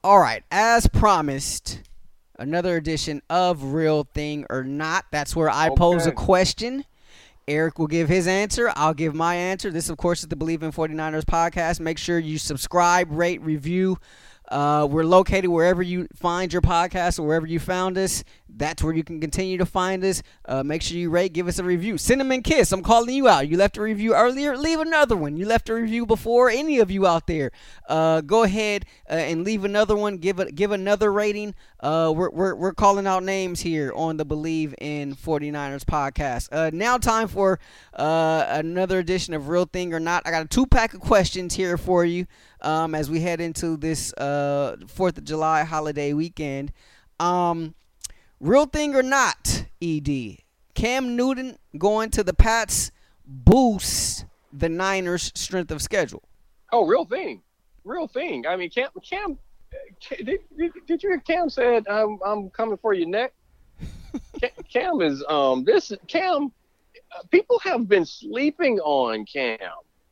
[0.05, 1.80] All right, as promised,
[2.38, 5.07] another edition of Real Thing or Not.
[5.11, 5.76] That's where I okay.
[5.76, 6.84] pose a question.
[7.49, 8.72] Eric will give his answer.
[8.76, 9.70] I'll give my answer.
[9.70, 11.80] This, of course, is the Bleav in 49ers podcast.
[11.80, 13.99] Make sure you subscribe, rate, review.
[14.49, 18.22] Uh, we're located wherever you find your podcast or wherever you found us.
[18.57, 20.22] That's where you can continue to find us.
[20.44, 21.98] Uh, make sure you rate, give us a review.
[21.98, 23.48] Cinnamon Kiss, I'm calling you out.
[23.48, 25.36] You left a review earlier, leave another one.
[25.36, 27.50] You left a review before, any of you out there,
[27.88, 30.18] uh, go ahead uh, and leave another one.
[30.18, 31.55] Give it, give another rating.
[31.80, 36.48] Uh, we're, we're, we're calling out names here on the Bleav in 49ers podcast.
[36.53, 37.59] Uh, now, time for
[37.94, 40.22] another edition of Real Thing or Not.
[40.26, 42.26] I got a two pack of questions here for you
[42.61, 46.72] um, as we head into this Fourth of July holiday weekend.
[47.18, 47.74] Um,
[48.43, 50.38] Real thing or not, ED,
[50.74, 52.90] Cam Newton going to the Pats
[53.24, 56.24] boosts the Niners' strength of schedule.
[56.72, 57.40] Oh, real thing,
[57.84, 58.45] real thing.
[58.49, 59.38] I mean, Cam, Cam,
[60.11, 63.32] did, did, did you hear Cam said, "I'm I'm coming for your neck"?
[64.72, 66.51] Cam is um this Cam.
[67.30, 69.59] People have been sleeping on Cam.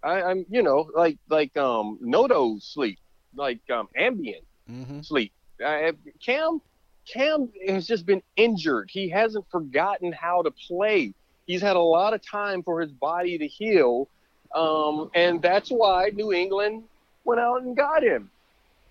[0.05, 3.01] I, I'm you know like like um Noto sleep,
[3.35, 5.01] like um Ambien mm-hmm.
[5.01, 5.33] sleep.
[5.61, 6.61] I, Cam
[7.07, 8.91] Cam has just been injured.
[8.91, 11.15] He hasn't forgotten how to play.
[11.47, 14.09] He's had a lot of time for his body to heal.
[14.55, 16.85] Um, and that's why New England
[17.25, 18.31] went out and got him.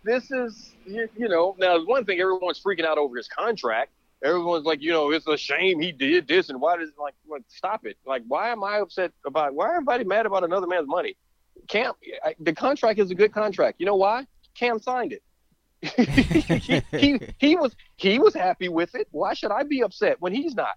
[0.03, 3.91] This is, you, you know, now one thing everyone's freaking out over his contract.
[4.23, 7.43] Everyone's like, you know, it's a shame he did this, and why does like, like
[7.47, 7.97] stop it?
[8.05, 9.53] Like, why am I upset about?
[9.53, 11.15] Why everybody mad about another man's money?
[11.67, 11.93] Cam,
[12.39, 13.79] the contract is a good contract.
[13.79, 14.27] You know why?
[14.55, 15.23] Cam signed it.
[15.95, 19.07] he, he, he was he was happy with it.
[19.11, 20.75] Why should I be upset when he's not?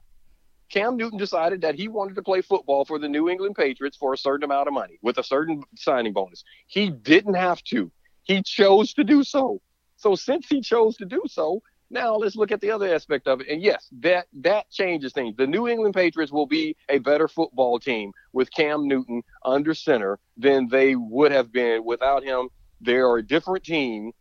[0.71, 4.15] Cam Newton decided that he wanted to play football for the New England Patriots for
[4.15, 6.45] a certain amount of money with a certain signing bonus.
[6.67, 7.91] He didn't have to.
[8.23, 9.61] He chose to do so.
[9.97, 13.43] So since he chose to do so, now let's look at the other aspect of
[13.43, 13.49] it.
[13.49, 15.37] And yes, that that changes things.
[15.37, 20.19] The New England Patriots will be a better football team with Cam Newton under center
[20.39, 22.49] than they would have been without him.
[22.81, 24.13] They're a different team.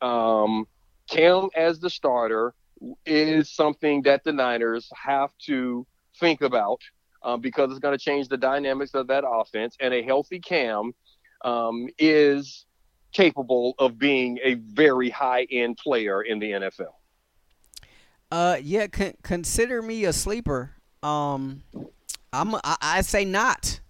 [0.00, 0.66] Um,
[1.08, 2.54] Cam as the starter
[3.06, 5.86] is something that the Niners have to
[6.18, 6.80] think about
[7.22, 9.76] um, because it's going to change the dynamics of that offense.
[9.80, 10.92] And a healthy Cam
[11.44, 12.66] um, is
[13.12, 16.94] capable of being a very high end player in the NFL.
[18.30, 20.72] Uh, yeah, con- consider me a sleeper.
[21.02, 21.62] Um,
[22.32, 23.80] I'm I, I say not.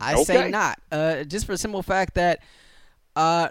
[0.00, 0.24] I okay.
[0.24, 0.80] say not.
[0.90, 2.40] Uh, just for the simple fact that,
[3.14, 3.48] uh,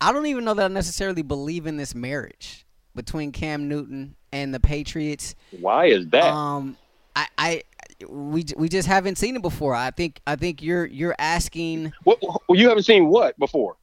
[0.00, 4.54] I don't even know that I necessarily believe in this marriage between Cam Newton and
[4.54, 5.34] the Patriots.
[5.60, 6.24] Why is that?
[6.24, 6.76] Um,
[7.16, 7.62] I, I
[8.08, 9.74] we we just haven't seen it before.
[9.74, 11.92] I think I think you're you're asking.
[12.04, 13.76] What well, you haven't seen what before?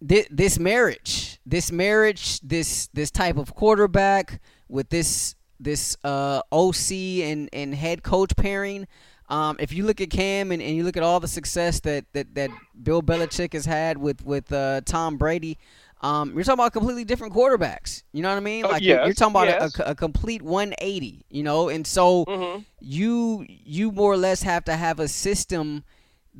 [0.00, 6.92] This, this marriage, this marriage, this this type of quarterback with this this uh, OC
[7.22, 8.86] and, and head coach pairing.
[9.28, 12.06] Um, if you look at Cam and, and you look at all the success that,
[12.14, 12.50] that, that
[12.82, 15.58] Bill Belichick has had with with uh, Tom Brady,
[16.00, 18.04] um, you're talking about completely different quarterbacks.
[18.12, 18.64] You know what I mean?
[18.64, 19.78] Oh, like yes, you're, talking about yes.
[19.80, 21.26] a, a, complete 180.
[21.28, 22.62] You know, and so mm-hmm.
[22.80, 25.84] you you more or less have to have a system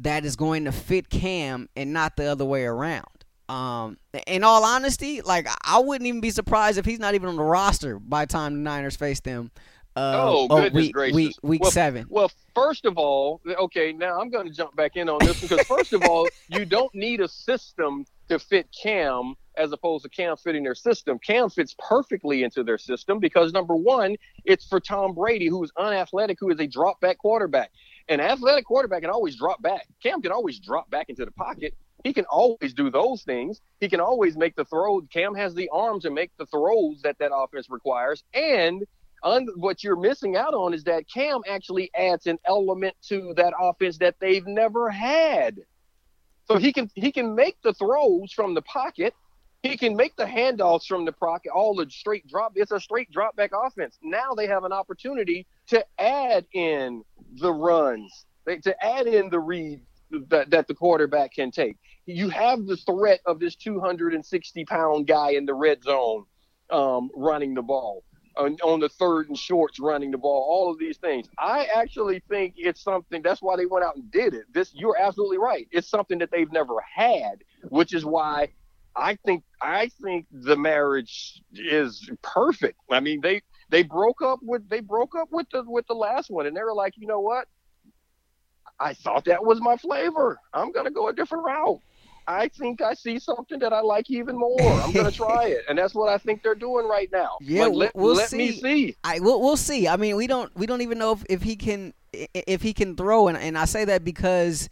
[0.01, 3.05] that is going to fit Cam and not the other way around.
[3.49, 7.37] Um, in all honesty, like I wouldn't even be surprised if he's not even on
[7.37, 9.51] the roster by the time the Niners face them.
[9.99, 11.17] Uh, oh, goodness week, gracious.
[11.17, 12.07] Week, week well, seven.
[12.09, 15.67] Well, first of all, okay, now I'm going to jump back in on this because
[15.67, 20.37] first of all, you don't need a system to fit Cam as opposed to Cam
[20.37, 21.19] fitting their system.
[21.19, 25.73] Cam fits perfectly into their system because number one, it's for Tom Brady, who is
[25.77, 27.73] unathletic, who is a drop back quarterback.
[28.09, 29.89] An athletic quarterback can always drop back.
[30.01, 31.75] Cam can always drop back into the pocket.
[32.05, 33.61] He can always do those things.
[33.81, 35.01] He can always make the throw.
[35.13, 38.23] Cam has the arm to make the throws that that offense requires.
[38.33, 38.85] And
[39.23, 43.53] un- what you're missing out on is that Cam actually adds an element to that
[43.61, 45.59] offense that they've never had.
[46.47, 49.15] So he can he can make the throws from the pocket.
[49.63, 52.53] He can make the handoffs from the pocket, all the straight drop.
[52.55, 53.99] It's a straight drop back offense.
[54.03, 57.03] Now they have an opportunity to add in
[57.41, 59.81] the runs, to add in the read
[60.29, 61.77] that, that the quarterback can take.
[62.07, 66.25] You have the threat of this 260 pound guy in the red zone
[66.71, 68.05] um, running the ball.
[68.39, 71.29] On, on, the third and shorts running the ball, all of these things.
[71.39, 74.45] I actually think it's something that's why they went out and did it.
[74.53, 75.67] This you're absolutely right.
[75.73, 78.51] It's something that they've never had, which is why
[78.95, 82.79] I think I think the marriage is perfect.
[82.91, 86.31] I mean, they they broke up with they broke up with the with the last
[86.31, 87.47] one and they were like, "You know what?
[88.81, 90.41] I thought that was my flavor.
[90.53, 91.81] I'm going to go a different route.
[92.29, 94.61] I think I see something that I like even more.
[94.61, 97.39] I'm going to try it, and that's what I think they're doing right now.
[97.41, 98.37] Yeah, like, let, we'll let see.
[98.37, 98.97] me see.
[99.03, 99.89] I we'll, we'll see.
[99.89, 102.97] I mean, we don't we don't even know if, if he can if he can
[102.97, 104.69] throw, and and I say that because,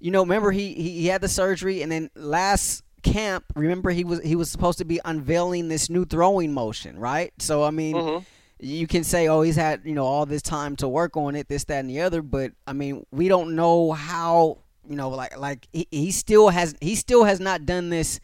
[0.00, 4.04] you know, remember he he, he had the surgery, and then last camp, remember he
[4.04, 7.32] was he was supposed to be unveiling this new throwing motion, right?
[7.40, 7.96] So I mean.
[7.96, 8.24] Mm-hmm
[8.60, 11.48] you can say, oh, he's had you know all this time to work on it,
[11.48, 12.22] this, that, and the other.
[12.22, 14.58] But I mean, we don't know how
[14.88, 18.20] you know, like like he, he still has he still has not done this,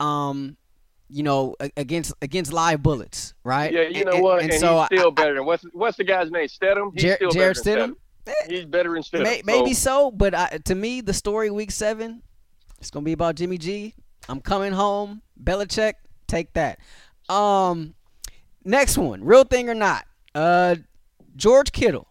[0.00, 0.56] um,
[1.08, 3.72] you know, against against live bullets, right?
[3.72, 4.42] Yeah, you know and, what?
[4.42, 6.46] And, and so he's still I, better than what's what's the guy's name?
[6.46, 6.92] Stidham.
[6.94, 7.96] He's Jer- still Jarrett better Stidham.
[8.26, 8.50] Stidham.
[8.50, 9.22] He's better than Stidham.
[9.24, 12.22] May, maybe so, but I, to me, the story week seven,
[12.80, 13.94] it's gonna be about Jimmy G.
[14.28, 15.22] I'm coming home.
[15.42, 15.94] Belichick,
[16.26, 16.78] take that.
[17.28, 17.94] Um,
[18.64, 20.06] Next one, real thing or not.
[20.34, 20.76] Uh,
[21.36, 22.08] George Kittle.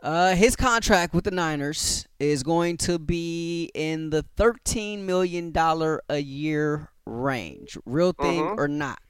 [0.00, 6.02] Uh, his contract with the Niners is going to be in the thirteen million dollar
[6.08, 7.76] a year range.
[7.84, 8.58] Real thing Mhm.
[8.58, 9.00] or not?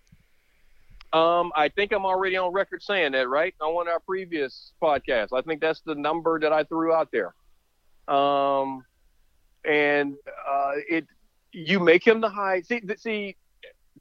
[1.12, 3.54] Um, I think I'm already on record saying that, right?
[3.60, 5.32] On one of our previous podcasts.
[5.32, 7.34] I think that's the number that I threw out there.
[8.14, 8.84] Um,
[9.64, 10.16] and
[10.46, 11.06] uh, it,
[11.52, 12.60] you make him the high.
[12.62, 13.36] See, see,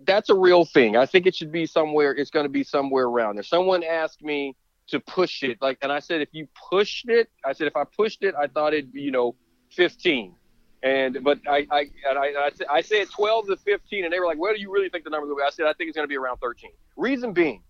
[0.01, 0.95] that's a real thing.
[0.97, 2.13] I think it should be somewhere.
[2.13, 3.43] It's going to be somewhere around there.
[3.43, 4.55] Someone asked me
[4.89, 7.83] to push it, like, and I said, if you pushed it, I said, if I
[7.83, 9.35] pushed it, I thought it'd be, you know,
[9.71, 10.35] 15.
[10.83, 14.19] And but I I and I I, said, I said 12 to 15, and they
[14.19, 15.89] were like, "Where do you really think the number will be?" I said, "I think
[15.89, 17.63] it's going to be around 13." Reason being,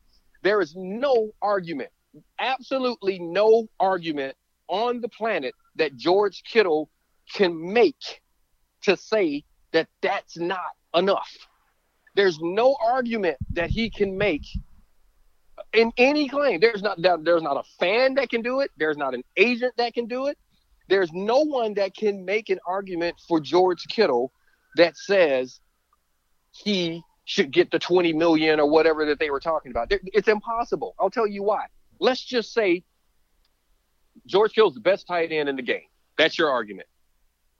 [0.44, 1.90] there is no argument,
[2.40, 4.36] absolutely no argument
[4.68, 6.90] on the planet that George Kittle
[7.34, 8.22] can make
[8.82, 11.34] to say that that's not enough.
[12.16, 14.46] There's no argument that he can make
[15.78, 16.60] in any claim.
[16.60, 18.72] There's not there's not a fan that can do it.
[18.78, 20.38] There's not an agent that can do it.
[20.90, 24.32] There's no one that can make an argument for George Kittle
[24.76, 25.60] that says
[26.52, 29.92] he should get the 20 million or whatever that they were talking about.
[29.92, 30.96] It's impossible.
[31.00, 31.66] I'll tell you why.
[32.00, 32.84] Let's just say
[34.26, 35.88] George Kittle's the best tight end in the game.
[36.18, 36.88] That's your argument.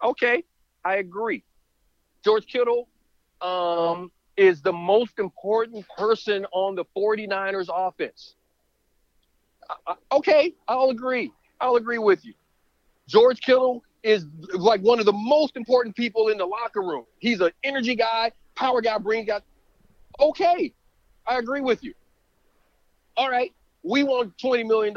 [0.04, 0.44] Okay,
[0.84, 1.44] I agree.
[2.24, 2.88] George Kittle
[3.42, 8.36] um, is the most important person on the 49ers offense.
[9.86, 11.32] Uh, okay, I'll agree.
[11.60, 12.34] I'll agree with you.
[13.08, 17.06] George Kittle is like one of the most important people in the locker room.
[17.20, 19.42] He's an energy guy, power guy, brain guy.
[20.20, 20.74] Okay,
[21.26, 21.94] I agree with you.
[23.18, 24.96] All right, we want $20 million.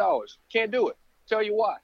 [0.53, 0.97] Can't do it.
[1.28, 1.76] Tell you why.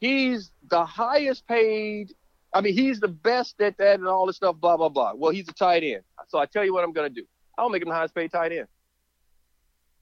[0.00, 2.14] He's the highest paid.
[2.58, 5.12] I mean, he's the best at that and all this stuff, blah, blah, blah.
[5.14, 6.02] Well, he's a tight end.
[6.26, 7.24] So I tell you what I'm going to do.
[7.56, 8.66] I'll make him the highest paid tight end.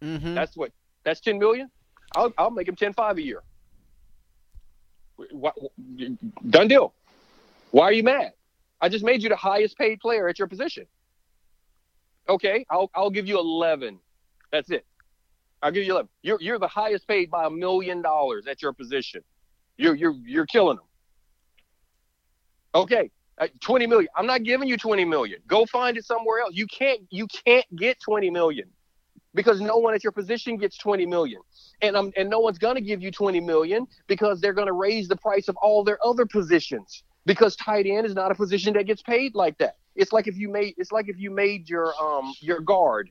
[0.03, 0.33] Mm-hmm.
[0.33, 0.73] That's what,
[1.05, 1.71] that's 10 million.
[2.15, 3.43] I'll, I'll make him 10 5 a year.
[6.49, 6.95] Done deal.
[7.73, 8.33] Why are you mad?
[8.81, 10.87] I just made you the highest paid player at your position.
[12.31, 13.99] Okay, I'll I'll give you eleven.
[14.51, 14.85] That's it.
[15.63, 16.09] I'll give you eleven.
[16.23, 19.23] You're you're the highest paid by a million dollars at your position.
[19.77, 20.86] You're you're you're killing them.
[22.77, 24.09] Okay, uh, twenty million.
[24.17, 25.41] I'm not giving you twenty million.
[25.47, 26.55] Go find it somewhere else.
[26.55, 28.69] You can't you can't get twenty million
[29.37, 31.41] because no one at your position gets 20 million
[31.83, 34.73] and um, and no one's going to give you 20 million because they're going to
[34.73, 38.73] raise the price of all their other positions because tight end is not a position
[38.73, 41.69] that gets paid like that it's like if you made it's like if you made
[41.69, 43.11] your um your guard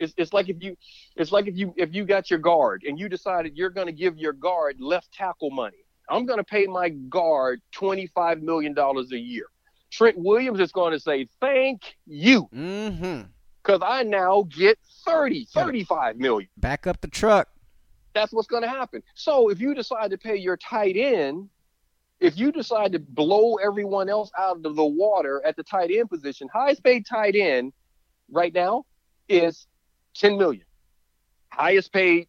[0.00, 0.76] it's, it's like if you
[1.16, 3.92] it's like if you if you got your guard and you decided you're going to
[3.92, 5.81] give your guard left tackle money
[6.12, 9.46] i'm going to pay my guard 25 million dollars a year
[9.90, 13.22] trent williams is going to say thank you mm-hmm
[13.62, 16.48] because I now get 30, 35 million.
[16.56, 17.48] Back up the truck.
[18.14, 19.02] That's what's going to happen.
[19.14, 21.48] So if you decide to pay your tight end,
[22.20, 26.10] if you decide to blow everyone else out of the water at the tight end
[26.10, 27.72] position, highest paid tight end
[28.30, 28.84] right now
[29.28, 29.66] is
[30.16, 30.64] 10 million.
[31.50, 32.28] Highest paid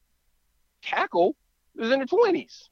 [0.81, 1.35] tackle
[1.77, 2.69] is in the 20s.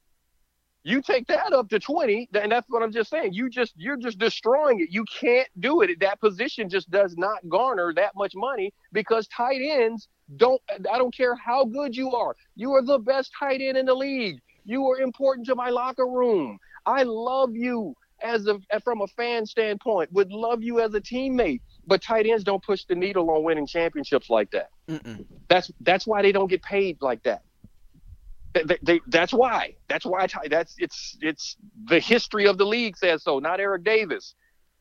[0.84, 3.34] You take that up to 20, and that's what I'm just saying.
[3.34, 4.88] You just you're just destroying it.
[4.90, 6.00] You can't do it.
[6.00, 10.60] That position just does not garner that much money because tight ends don't
[10.92, 12.34] I don't care how good you are.
[12.56, 14.38] You are the best tight end in the league.
[14.64, 16.58] You are important to my locker room.
[16.84, 20.12] I love you as a from a fan standpoint.
[20.12, 21.60] Would love you as a teammate.
[21.86, 24.70] But tight ends don't push the needle on winning championships like that.
[24.88, 25.24] Mm-mm.
[25.48, 27.42] That's that's why they don't get paid like that.
[28.54, 29.76] They, they, that's why.
[29.88, 30.26] That's why.
[30.48, 33.38] That's it's it's the history of the league says so.
[33.38, 34.34] Not Eric Davis.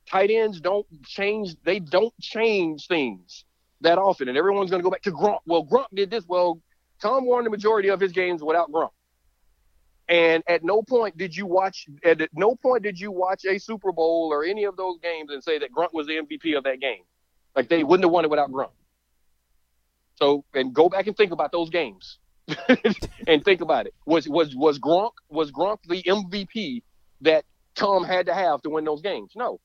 [0.09, 1.55] Tight ends don't change.
[1.63, 3.45] They don't change things
[3.81, 5.39] that often, and everyone's going to go back to Gronk.
[5.45, 6.25] Well, Gronk did this.
[6.27, 6.59] Well,
[7.01, 8.91] Tom won the majority of his games without Gronk.
[10.09, 11.87] And at no point did you watch.
[12.03, 15.41] At no point did you watch a Super Bowl or any of those games and
[15.41, 17.03] say that Gronk was the MVP of that game.
[17.55, 18.71] Like they wouldn't have won it without Gronk.
[20.15, 22.19] So, and go back and think about those games.
[23.27, 23.93] and think about it.
[24.05, 26.83] Was was was Gronk was Gronk the MVP
[27.21, 29.31] that Tom had to have to win those games?
[29.35, 29.59] No,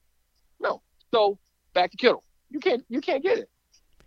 [0.60, 0.82] no.
[1.12, 1.38] So
[1.74, 2.22] back to Kittle.
[2.50, 3.50] You can't you can't get it.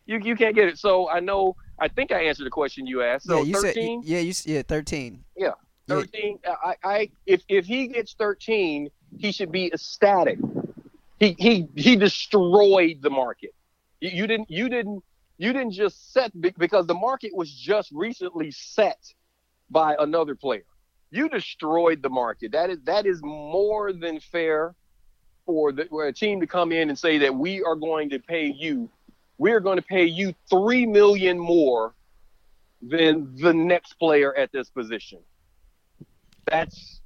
[0.05, 0.77] You you can't get it.
[0.77, 1.55] So I know.
[1.81, 3.25] I think I answered the question you asked.
[3.25, 4.03] So yeah, you 13.
[4.03, 5.23] Said, yeah, you yeah thirteen.
[5.37, 5.51] Yeah,
[5.87, 6.39] thirteen.
[6.43, 6.55] Yeah.
[6.63, 10.39] I I if if he gets thirteen, he should be ecstatic.
[11.19, 13.53] He he he destroyed the market.
[13.99, 15.03] You, you didn't you didn't
[15.39, 18.99] you didn't just set because the market was just recently set
[19.71, 20.65] by another player.
[21.11, 22.51] You destroyed the market.
[22.51, 24.75] That is that is more than fair
[25.45, 28.19] for, the, for a team to come in and say that we are going to
[28.19, 28.89] pay you.
[29.37, 31.95] We are going to pay you three million more
[32.81, 35.19] than the next player at this position.
[36.45, 36.99] That's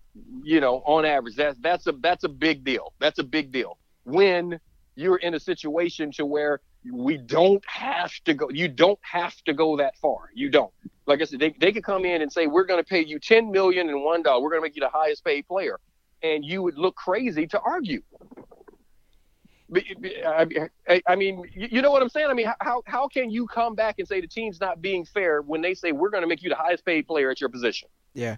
[0.44, 2.94] you know on average that's that's a that's a big deal.
[3.00, 4.60] That's a big deal when
[4.96, 6.62] you're in a situation to where
[6.92, 10.72] we don't have to go you don't have to go that far you don't
[11.06, 13.20] like i said they, they could come in and say we're going to pay you
[13.20, 15.80] 10 million and one dollar we're going to make you the highest paid player
[16.22, 18.02] and you would look crazy to argue
[20.28, 22.28] I mean, you know what I'm saying?
[22.30, 25.42] I mean, how, how can you come back and say the team's not being fair
[25.42, 27.90] when they say we're going to make you the highest paid player at your position?
[28.14, 28.38] Yeah,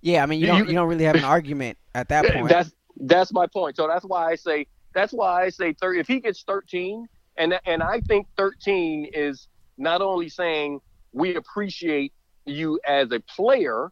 [0.00, 0.22] yeah.
[0.22, 2.48] I mean, you don't you don't really have an argument at that point.
[2.48, 3.76] That's that's my point.
[3.76, 6.00] So that's why I say that's why I say 30.
[6.00, 7.06] If he gets 13,
[7.36, 9.48] and and I think 13 is
[9.78, 10.80] not only saying
[11.12, 12.12] we appreciate
[12.46, 13.90] you as a player,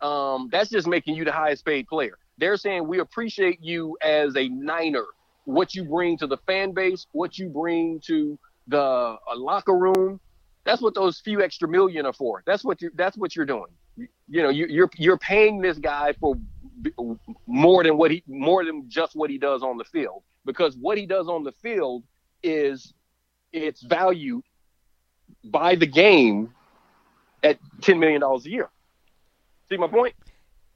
[0.00, 2.18] um, that's just making you the highest paid player.
[2.38, 5.06] They're saying we appreciate you as a Niner.
[5.44, 8.38] what you bring to the fan base, what you bring to
[8.68, 10.20] the locker room.
[10.64, 12.42] That's what those few extra million are for.
[12.46, 12.90] That's what you.
[12.94, 13.72] That's what you're doing.
[13.96, 16.36] You, you know, you, you're you're paying this guy for
[17.46, 20.98] more than what he more than just what he does on the field because what
[20.98, 22.04] he does on the field
[22.42, 22.92] is
[23.52, 24.42] it's valued
[25.44, 26.52] by the game
[27.42, 28.68] at ten million dollars a year.
[29.68, 30.14] See my point?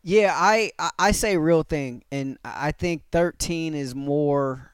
[0.03, 4.71] Yeah, I I say real thing, and I think thirteen is more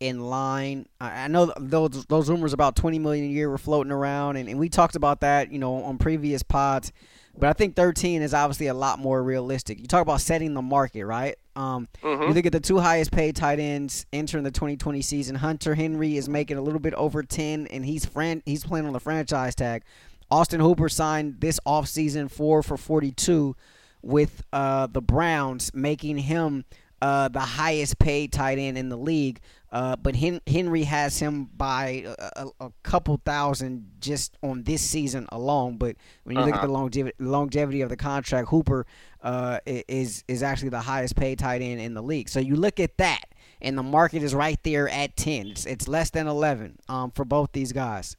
[0.00, 0.86] in line.
[1.00, 4.58] I know those those rumors about twenty million a year were floating around, and, and
[4.58, 6.92] we talked about that, you know, on previous pods.
[7.38, 9.78] But I think 13 is obviously a lot more realistic.
[9.78, 11.36] You talk about setting the market, right?
[11.56, 12.22] Um, mm-hmm.
[12.22, 15.34] You look at the two highest paid tight ends entering the 2020 season.
[15.36, 18.92] Hunter Henry is making a little bit over 10, and he's fran- he's playing on
[18.92, 19.82] the franchise tag.
[20.30, 23.56] Austin Hooper signed this offseason four for 42
[24.02, 26.64] with uh, the Browns, making him
[27.02, 29.40] uh, the highest paid tight end in the league.
[29.70, 32.06] Uh, but Hen- Henry has him by
[32.36, 35.76] a, a, couple thousand just on this season alone.
[35.76, 36.46] But when you uh-huh.
[36.46, 36.72] look at the uh-huh.
[36.72, 38.86] longevity, longevity of the contract, Hooper
[39.22, 42.28] uh, is is actually the highest paid tight end in the league.
[42.28, 43.24] So you look at that,
[43.60, 45.48] and the market is right there at ten.
[45.48, 48.16] It's, it's less than eleven um, for both these guys.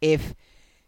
[0.00, 0.34] If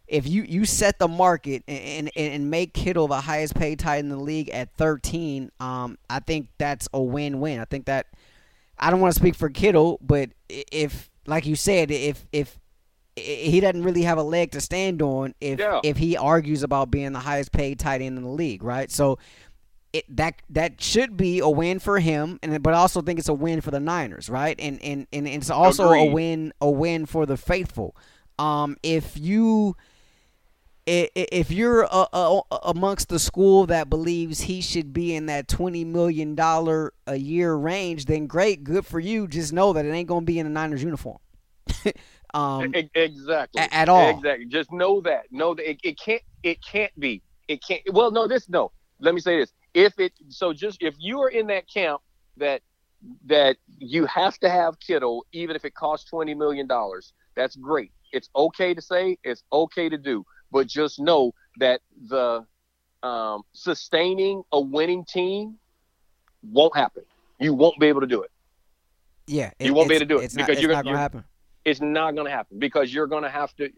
[0.07, 3.99] if you, you set the market and, and, and make Kittle the highest paid tight
[3.99, 7.59] end in the league at 13, um, I think that's a win win.
[7.59, 8.07] I think that
[8.77, 12.59] I don't want to speak for Kittle, but if like you said, if if
[13.15, 15.79] he doesn't really have a leg to stand on if yeah.
[15.83, 18.91] if he argues about being the highest paid tight end in the league, right?
[18.91, 19.19] So
[19.93, 23.29] it, that that should be a win for him, and but I also think it's
[23.29, 24.59] a win for the Niners, right?
[24.59, 26.09] And and and it's also Agreed.
[26.09, 27.95] a win a win for the faithful.
[28.39, 29.77] Um, if you
[30.85, 35.85] if you're uh, uh, amongst the school that believes he should be in that twenty
[35.85, 39.27] million dollar a year range, then great, good for you.
[39.27, 41.19] Just know that it ain't gonna be in a Niners uniform.
[42.33, 43.61] um, exactly.
[43.61, 44.09] A- at all.
[44.09, 44.45] Exactly.
[44.45, 45.31] Just know that.
[45.31, 46.21] Know that it, it can't.
[46.43, 47.21] It can't be.
[47.47, 47.81] It can't.
[47.91, 48.27] Well, no.
[48.27, 48.71] This no.
[48.99, 49.53] Let me say this.
[49.73, 52.01] If it so, just if you are in that camp
[52.37, 52.61] that
[53.25, 57.91] that you have to have Kittle, even if it costs twenty million dollars, that's great.
[58.11, 59.17] It's okay to say.
[59.23, 62.45] It's okay to do but just know that the
[63.01, 65.57] um, sustaining a winning team
[66.41, 67.03] won't happen.
[67.39, 68.31] You won't be able to do it.
[69.27, 70.97] Yeah, it, you won't be able to do it it's because not, you're going to
[70.97, 71.23] happen.
[71.65, 73.69] It's not going to happen because you're going to have to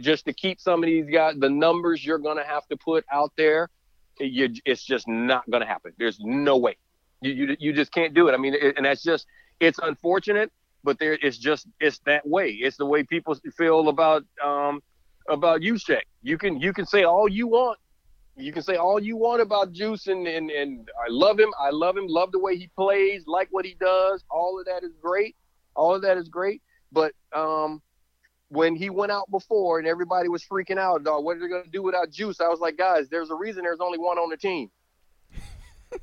[0.00, 1.34] just to keep some of these guys.
[1.38, 3.70] The numbers you're going to have to put out there,
[4.18, 5.92] you, it's just not going to happen.
[5.98, 6.76] There's no way.
[7.20, 8.32] You, you you just can't do it.
[8.32, 9.26] I mean, it, and that's just
[9.60, 10.50] it's unfortunate,
[10.82, 12.50] but there it's just it's that way.
[12.50, 14.82] It's the way people feel about um,
[15.28, 16.02] about Juszczyk.
[16.22, 17.78] You can you can say all you want.
[18.36, 21.52] You can say all you want about Juice and, and and I love him.
[21.58, 22.06] I love him.
[22.08, 23.24] Love the way he plays.
[23.26, 24.24] Like what he does.
[24.30, 25.36] All of that is great.
[25.76, 26.62] All of that is great.
[26.92, 27.82] But um,
[28.48, 31.64] when he went out before and everybody was freaking out, dog, what are they gonna
[31.72, 32.40] do without Juice?
[32.40, 34.70] I was like, guys, there's a reason there's only one on the team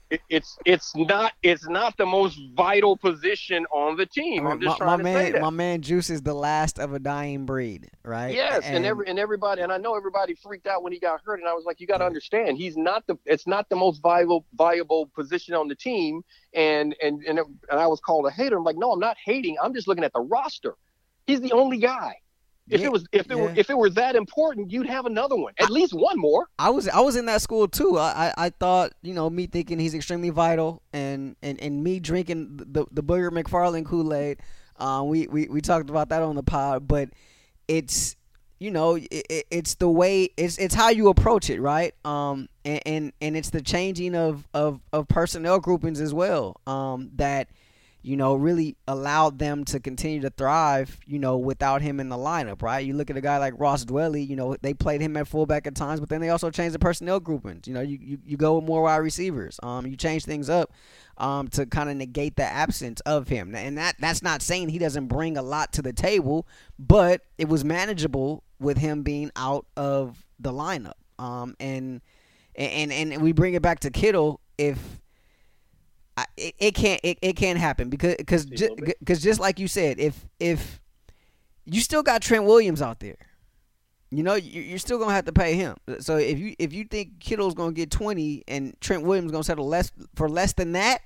[0.09, 4.47] it, it's it's not it's not the most vital position on the team.
[4.47, 5.41] I am just my, trying my to man, say that.
[5.41, 8.33] My man Juice is the last of a dying breed, right?
[8.33, 11.21] Yes, and, and every and everybody and I know everybody freaked out when he got
[11.23, 13.75] hurt, and I was like, you got to understand, he's not the it's not the
[13.75, 16.23] most viable viable position on the team,
[16.53, 18.57] and and and, it, and I was called a hater.
[18.57, 19.57] I'm like, no, I'm not hating.
[19.61, 20.75] I'm just looking at the roster.
[21.27, 22.20] He's the only guy.
[22.69, 23.35] If yeah, it was if it yeah.
[23.35, 26.47] were if it were that important, you'd have another one, at I, least one more.
[26.59, 27.97] I was I was in that school too.
[27.97, 31.99] I, I, I thought you know me thinking he's extremely vital, and and, and me
[31.99, 34.39] drinking the the Booger McFarland Kool Aid.
[34.77, 37.09] Uh, we, we we talked about that on the pod, but
[37.67, 38.15] it's
[38.59, 41.93] you know it, it's the way it's it's how you approach it, right?
[42.05, 46.61] Um, and and, and it's the changing of, of of personnel groupings as well.
[46.65, 47.49] Um, that
[48.03, 52.17] you know, really allowed them to continue to thrive, you know, without him in the
[52.17, 52.83] lineup, right?
[52.83, 55.67] You look at a guy like Ross Dwelley, you know, they played him at fullback
[55.67, 57.67] at times, but then they also changed the personnel groupings.
[57.67, 59.59] You know, you, you, you go with more wide receivers.
[59.61, 60.71] Um, you change things up
[61.17, 63.53] um, to kind of negate the absence of him.
[63.53, 66.47] And that that's not saying he doesn't bring a lot to the table,
[66.79, 70.93] but it was manageable with him being out of the lineup.
[71.19, 72.01] Um, and
[72.55, 75.00] and and we bring it back to Kittle if
[76.37, 78.71] it, it can't it, it can't happen because because just,
[79.05, 80.81] cause just like you said, if if
[81.65, 83.17] you still got Trent Williams out there,
[84.09, 85.77] you know you're still gonna have to pay him.
[85.99, 89.67] So if you if you think Kittle's gonna get twenty and Trent Williams gonna settle
[89.67, 91.01] less for less than that,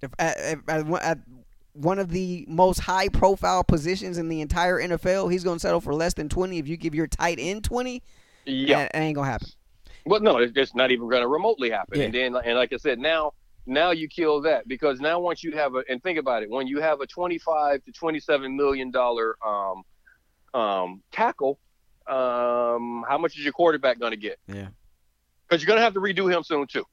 [0.00, 0.36] if at,
[0.68, 1.18] at, at
[1.72, 5.94] one of the most high profile positions in the entire NFL, he's gonna settle for
[5.94, 6.58] less than twenty.
[6.58, 8.02] If you give your tight end twenty,
[8.44, 9.48] yeah, that ain't gonna happen.
[10.04, 11.98] Well, no, it's just not even gonna remotely happen.
[11.98, 12.06] Yeah.
[12.06, 13.32] And then, and like I said, now
[13.66, 16.66] now you kill that because now once you have a and think about it, when
[16.66, 19.82] you have a 25 to 27 million dollar um,
[20.54, 21.58] um, tackle,
[22.06, 24.38] um, how much is your quarterback going to get?
[24.46, 24.68] Yeah,
[25.48, 26.84] because you're going to have to redo him soon too.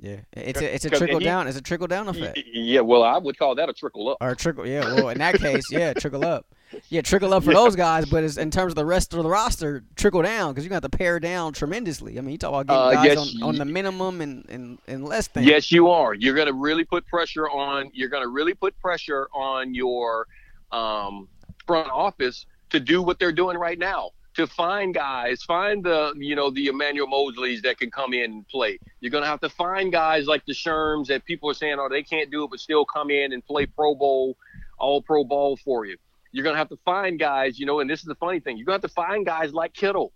[0.00, 1.46] Yeah, it's a it's a trickle he, down.
[1.46, 2.38] It's a trickle down effect.
[2.52, 4.18] Yeah, well, I would call that a trickle up.
[4.20, 4.80] Or a trickle, yeah.
[4.94, 6.46] Well, in that case, yeah, trickle up.
[6.88, 7.58] Yeah, trickle up for yeah.
[7.58, 10.70] those guys, but in terms of the rest of the roster, trickle down because you're
[10.70, 12.18] going to have to pare down tremendously.
[12.18, 14.78] I mean, you talk about getting uh, guys yes, on, on, the minimum and, and,
[14.86, 15.44] and less than.
[15.44, 16.14] Yes, you are.
[16.14, 17.90] You're going to really put pressure on.
[17.92, 20.26] You're going to really put pressure on your
[20.72, 21.28] um,
[21.66, 26.34] front office to do what they're doing right now to find guys, find the you
[26.34, 28.78] know the Emmanuel Moseleys that can come in and play.
[29.00, 32.02] You're gonna have to find guys like the Sherms that people are saying, oh, they
[32.02, 34.36] can't do it, but still come in and play Pro Bowl,
[34.78, 35.96] all Pro Bowl for you.
[36.34, 38.56] You're gonna have to find guys, you know, and this is the funny thing.
[38.56, 40.12] You're gonna have to find guys like Kittle,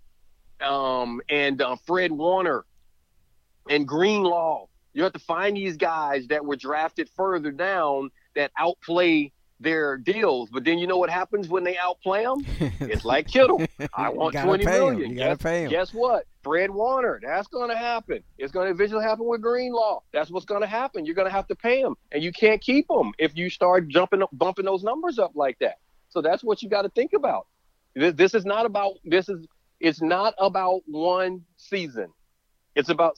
[0.61, 2.65] um, and uh, Fred Warner,
[3.71, 4.67] and Greenlaw.
[4.95, 9.31] You have to find these guys that were drafted further down that outplay
[9.61, 10.49] their deals.
[10.51, 12.45] But then you know what happens when they outplay them?
[12.81, 13.63] It's like Kittle.
[13.95, 15.01] I want twenty million.
[15.01, 15.13] Him.
[15.13, 15.71] You gotta guess, pay him.
[15.71, 16.25] Guess what?
[16.43, 17.21] Fred Warner.
[17.23, 18.25] That's going to happen.
[18.39, 20.01] It's going to eventually happen with Greenlaw.
[20.13, 21.05] That's what's going to happen.
[21.05, 23.87] You're going to have to pay him, and you can't keep them if you start
[23.87, 25.79] jumping bumping those numbers up like that.
[26.09, 27.47] So that's what you got to think about.
[27.95, 28.95] This, this is not about.
[29.05, 29.47] This is.
[29.81, 32.09] It's not about one season.
[32.75, 33.17] It's about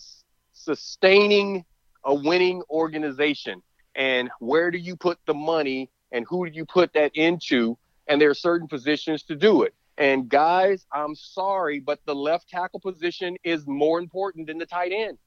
[0.52, 1.64] sustaining
[2.04, 3.62] a winning organization.
[3.94, 7.78] And where do you put the money and who do you put that into?
[8.08, 9.74] And there are certain positions to do it.
[9.98, 14.92] And guys, I'm sorry, but the left tackle position is more important than the tight
[14.92, 15.18] end.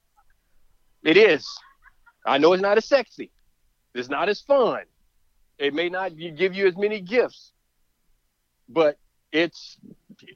[1.04, 1.48] It is.
[2.26, 3.32] I know it's not as sexy.
[3.94, 4.84] It's not as fun.
[5.60, 7.53] It may not give you as many gifts,
[8.74, 8.98] but
[9.32, 9.78] it's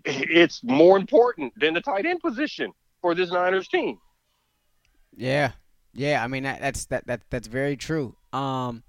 [0.05, 3.99] it's more important than the tight end position for this Niners team.
[5.15, 5.51] Yeah,
[5.93, 6.23] yeah.
[6.23, 8.15] I mean that, that's that that that's very true.
[8.33, 8.83] Um,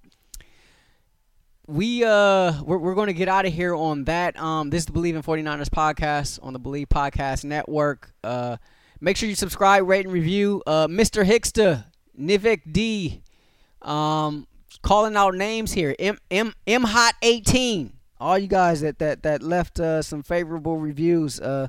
[1.69, 4.87] we uh we're, we're going to get out of here on that um this is
[4.87, 8.57] the Bleav in 49ers podcast on the Bleav podcast network uh
[9.03, 11.85] make sure you subscribe rate and review uh mr hickster
[12.19, 13.21] nivik d
[13.83, 14.47] um
[14.81, 19.43] calling out names here m m m hot 18 all you guys that that that
[19.43, 21.69] left uh some favorable reviews uh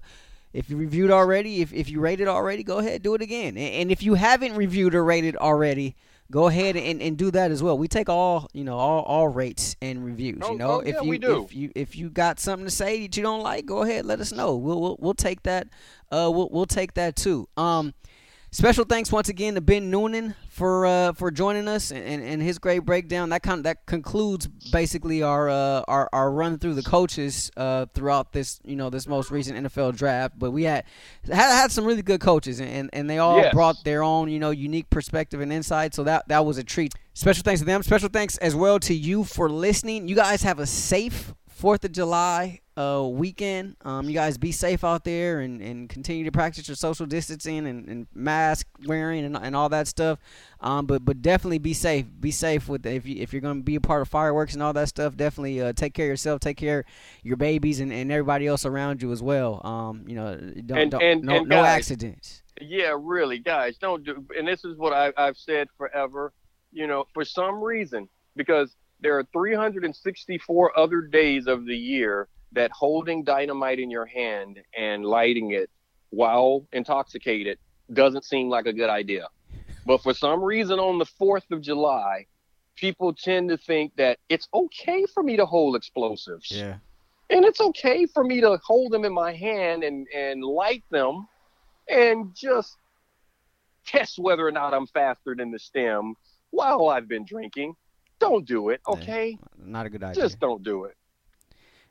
[0.51, 3.73] if you reviewed already if, if you rated already go ahead do it again and,
[3.73, 5.95] and if you haven't reviewed or rated already
[6.31, 7.77] go ahead and, and do that as well.
[7.77, 10.39] We take all you know all, all rates and reviews.
[10.43, 13.01] Oh, you know, oh, if yeah, you if you if you got something to say
[13.01, 14.55] that you don't like, go ahead, let us know.
[14.55, 15.67] We'll we'll, we'll take that.
[16.11, 17.47] Uh, we'll we'll take that too.
[17.57, 17.93] Um,
[18.51, 22.41] Special thanks once again to Ben Noonan for uh, for joining us and, and, and,
[22.41, 23.29] his great breakdown.
[23.29, 27.85] That kind of, that concludes basically our uh, our, our run through the coaches uh,
[27.93, 30.39] throughout this you know this most recent NFL draft.
[30.39, 30.85] But we had
[31.27, 33.53] had, had some really good coaches and, and they all yes.
[33.53, 35.93] brought their own you know unique perspective and insight.
[35.93, 36.95] So that that was a treat.
[37.13, 37.83] Special thanks to them.
[37.83, 40.07] Special thanks as well to you for listening.
[40.07, 43.75] You guys have a safe Fourth of July uh, weekend.
[43.83, 47.67] Um, you guys be safe out there and, and continue to practice your social distancing
[47.67, 50.19] and, and mask wearing and, and all that stuff.
[50.61, 52.05] Um, but but definitely be safe.
[52.17, 54.71] Be safe with if you if you're gonna be a part of fireworks and all
[54.71, 55.17] that stuff.
[55.17, 56.39] Definitely uh, take care of yourself.
[56.39, 56.85] Take care of
[57.23, 59.59] your babies and, and everybody else around you as well.
[59.65, 62.41] Um, you know, don't, and, don't, and, no, and no guys, accidents.
[62.61, 64.25] Yeah, really, guys, don't do.
[64.37, 66.31] And this is what I, I've said forever.
[66.71, 68.07] You know, for some reason,
[68.37, 74.59] because there are 364 other days of the year that holding dynamite in your hand
[74.77, 75.69] and lighting it
[76.09, 77.57] while intoxicated
[77.93, 79.27] doesn't seem like a good idea.
[79.85, 82.25] But for some reason on the 4th of July,
[82.75, 86.51] people tend to think that it's okay for me to hold explosives.
[86.51, 86.77] Yeah.
[87.29, 91.27] And it's okay for me to hold them in my hand and, and light them
[91.87, 92.77] and just
[93.85, 96.15] test whether or not I'm faster than the stem
[96.51, 97.75] while I've been drinking.
[98.19, 99.37] Don't do it, okay?
[99.57, 100.23] Not a good idea.
[100.23, 100.95] Just don't do it.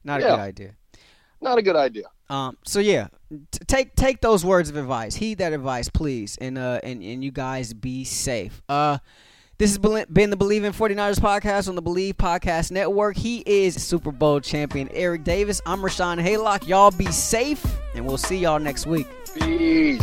[0.05, 0.31] Not a Yeah.
[0.31, 0.75] good idea.
[1.41, 2.05] Not a good idea.
[2.29, 5.15] Um, so yeah, t- take take those words of advice.
[5.15, 8.61] Heed that advice, please, and uh, and and you guys be safe.
[8.69, 8.99] Uh,
[9.57, 13.17] this has been been the Bleav in 49ers podcast on the Bleav Podcast Network.
[13.17, 15.61] He is Super Bowl champion Eric Davis.
[15.65, 16.67] I'm Rashawn Haylock.
[16.69, 17.65] Y'all be safe,
[17.95, 19.07] and we'll see y'all next week.
[19.41, 20.03] Peace.